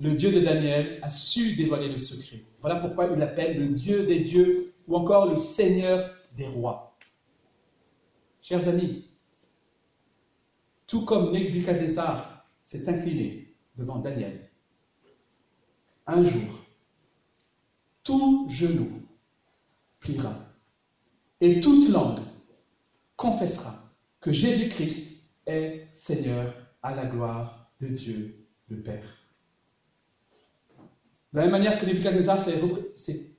le 0.00 0.14
Dieu 0.14 0.32
de 0.32 0.40
Daniel 0.40 0.98
a 1.02 1.08
su 1.08 1.54
dévoiler 1.54 1.88
le 1.88 1.98
secret. 1.98 2.42
Voilà 2.60 2.76
pourquoi 2.76 3.06
il 3.06 3.18
l'appelle 3.18 3.58
le 3.58 3.68
Dieu 3.68 4.06
des 4.06 4.20
dieux 4.20 4.74
ou 4.88 4.96
encore 4.96 5.30
le 5.30 5.36
Seigneur 5.36 6.10
des 6.36 6.46
rois. 6.46 6.96
Chers 8.42 8.68
amis, 8.68 9.06
tout 10.94 11.04
comme 11.04 11.32
Nebuchadnezzar 11.32 12.46
s'est 12.62 12.88
incliné 12.88 13.52
devant 13.76 13.98
Daniel, 13.98 14.48
un 16.06 16.22
jour, 16.22 16.60
tout 18.04 18.46
genou 18.48 19.02
pliera 19.98 20.36
et 21.40 21.58
toute 21.58 21.88
langue 21.88 22.20
confessera 23.16 23.74
que 24.20 24.30
Jésus-Christ 24.30 25.24
est 25.46 25.88
Seigneur 25.90 26.54
à 26.80 26.94
la 26.94 27.06
gloire 27.06 27.72
de 27.80 27.88
Dieu 27.88 28.46
le 28.68 28.80
Père. 28.80 29.18
De 31.32 31.38
la 31.38 31.42
même 31.42 31.50
manière 31.50 31.76
que 31.76 31.86
Nebuchadnezzar 31.86 32.38
s'est 32.38 33.34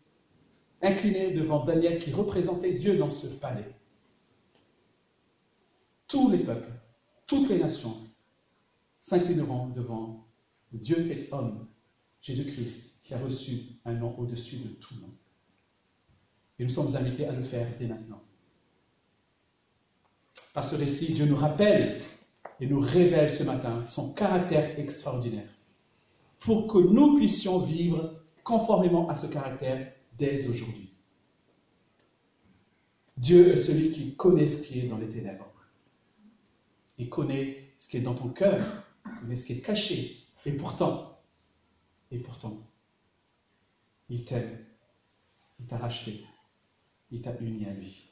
incliné 0.81 1.31
devant 1.31 1.63
Daniel 1.63 1.99
qui 1.99 2.11
représentait 2.11 2.73
Dieu 2.73 2.97
dans 2.97 3.09
ce 3.09 3.27
palais. 3.39 3.73
Tous 6.09 6.29
les 6.29 6.39
peuples, 6.39 6.74
toutes 7.27 7.49
les 7.49 7.59
nations 7.59 7.95
s'inclineront 8.99 9.69
devant 9.69 10.27
le 10.71 10.79
Dieu 10.79 11.03
fait 11.05 11.29
homme, 11.31 11.67
Jésus-Christ, 12.21 13.01
qui 13.03 13.13
a 13.13 13.19
reçu 13.19 13.79
un 13.85 13.93
nom 13.93 14.17
au-dessus 14.17 14.57
de 14.57 14.69
tout 14.69 14.95
nom. 14.95 15.13
Et 16.57 16.63
nous 16.63 16.69
sommes 16.69 16.95
invités 16.95 17.27
à 17.27 17.31
le 17.31 17.41
faire 17.41 17.67
dès 17.77 17.87
maintenant. 17.87 18.21
Par 20.53 20.65
ce 20.65 20.75
récit, 20.75 21.13
Dieu 21.13 21.25
nous 21.25 21.35
rappelle 21.35 22.01
et 22.59 22.67
nous 22.67 22.79
révèle 22.79 23.31
ce 23.31 23.43
matin 23.43 23.85
son 23.85 24.13
caractère 24.13 24.79
extraordinaire 24.79 25.49
pour 26.39 26.67
que 26.67 26.77
nous 26.77 27.15
puissions 27.15 27.59
vivre 27.59 28.21
conformément 28.43 29.09
à 29.09 29.15
ce 29.15 29.27
caractère 29.27 29.91
dès 30.17 30.47
aujourd'hui. 30.47 30.93
Dieu 33.17 33.51
est 33.51 33.57
celui 33.57 33.91
qui 33.91 34.15
connaît 34.15 34.45
ce 34.45 34.65
qui 34.65 34.79
est 34.79 34.87
dans 34.87 34.97
les 34.97 35.09
ténèbres. 35.09 35.54
Il 36.97 37.09
connaît 37.09 37.73
ce 37.77 37.87
qui 37.87 37.97
est 37.97 38.01
dans 38.01 38.15
ton 38.15 38.29
cœur, 38.29 38.63
il 39.05 39.19
connaît 39.21 39.35
ce 39.35 39.45
qui 39.45 39.53
est 39.53 39.61
caché. 39.61 40.25
Et 40.45 40.53
pourtant, 40.53 41.19
et 42.11 42.19
pourtant, 42.19 42.57
il 44.09 44.23
t'aime, 44.23 44.59
il 45.59 45.67
t'a 45.67 45.77
racheté, 45.77 46.23
il 47.11 47.21
t'a 47.21 47.35
uni 47.39 47.65
à 47.65 47.73
lui. 47.73 48.11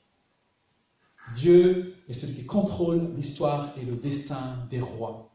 Dieu 1.35 1.93
est 2.09 2.13
celui 2.13 2.33
qui 2.33 2.45
contrôle 2.45 3.13
l'histoire 3.15 3.77
et 3.77 3.85
le 3.85 3.95
destin 3.95 4.65
des 4.69 4.81
rois. 4.81 5.31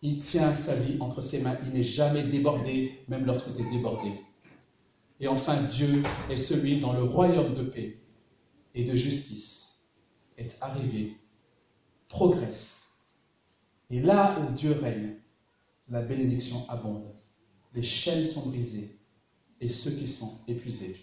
Il 0.00 0.18
tient 0.18 0.52
sa 0.52 0.74
vie 0.74 0.96
entre 1.00 1.22
ses 1.22 1.42
mains, 1.42 1.58
il 1.62 1.72
n'est 1.72 1.84
jamais 1.84 2.24
débordé, 2.24 3.04
même 3.06 3.24
lorsque 3.24 3.54
tu 3.54 3.62
es 3.62 3.70
débordé. 3.70 4.14
Et 5.20 5.28
enfin, 5.28 5.62
Dieu 5.62 6.02
est 6.28 6.36
celui 6.36 6.80
dont 6.80 6.92
le 6.92 7.04
royaume 7.04 7.54
de 7.54 7.62
paix 7.62 7.96
et 8.74 8.84
de 8.84 8.96
justice 8.96 9.86
est 10.36 10.56
arrivé, 10.60 11.16
progresse. 12.12 12.92
Et 13.88 14.00
là 14.00 14.38
où 14.38 14.52
Dieu 14.52 14.72
règne, 14.72 15.16
la 15.88 16.02
bénédiction 16.02 16.68
abonde. 16.68 17.10
Les 17.74 17.82
chaînes 17.82 18.26
sont 18.26 18.50
brisées 18.50 18.98
et 19.60 19.70
ceux 19.70 19.92
qui 19.92 20.06
sont 20.06 20.38
épuisés 20.46 20.94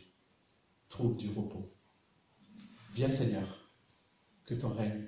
trouvent 0.87 1.17
du 1.17 1.29
repos. 1.29 1.67
Viens 2.93 3.09
Seigneur, 3.09 3.47
que 4.45 4.53
ton 4.53 4.69
règne 4.69 5.07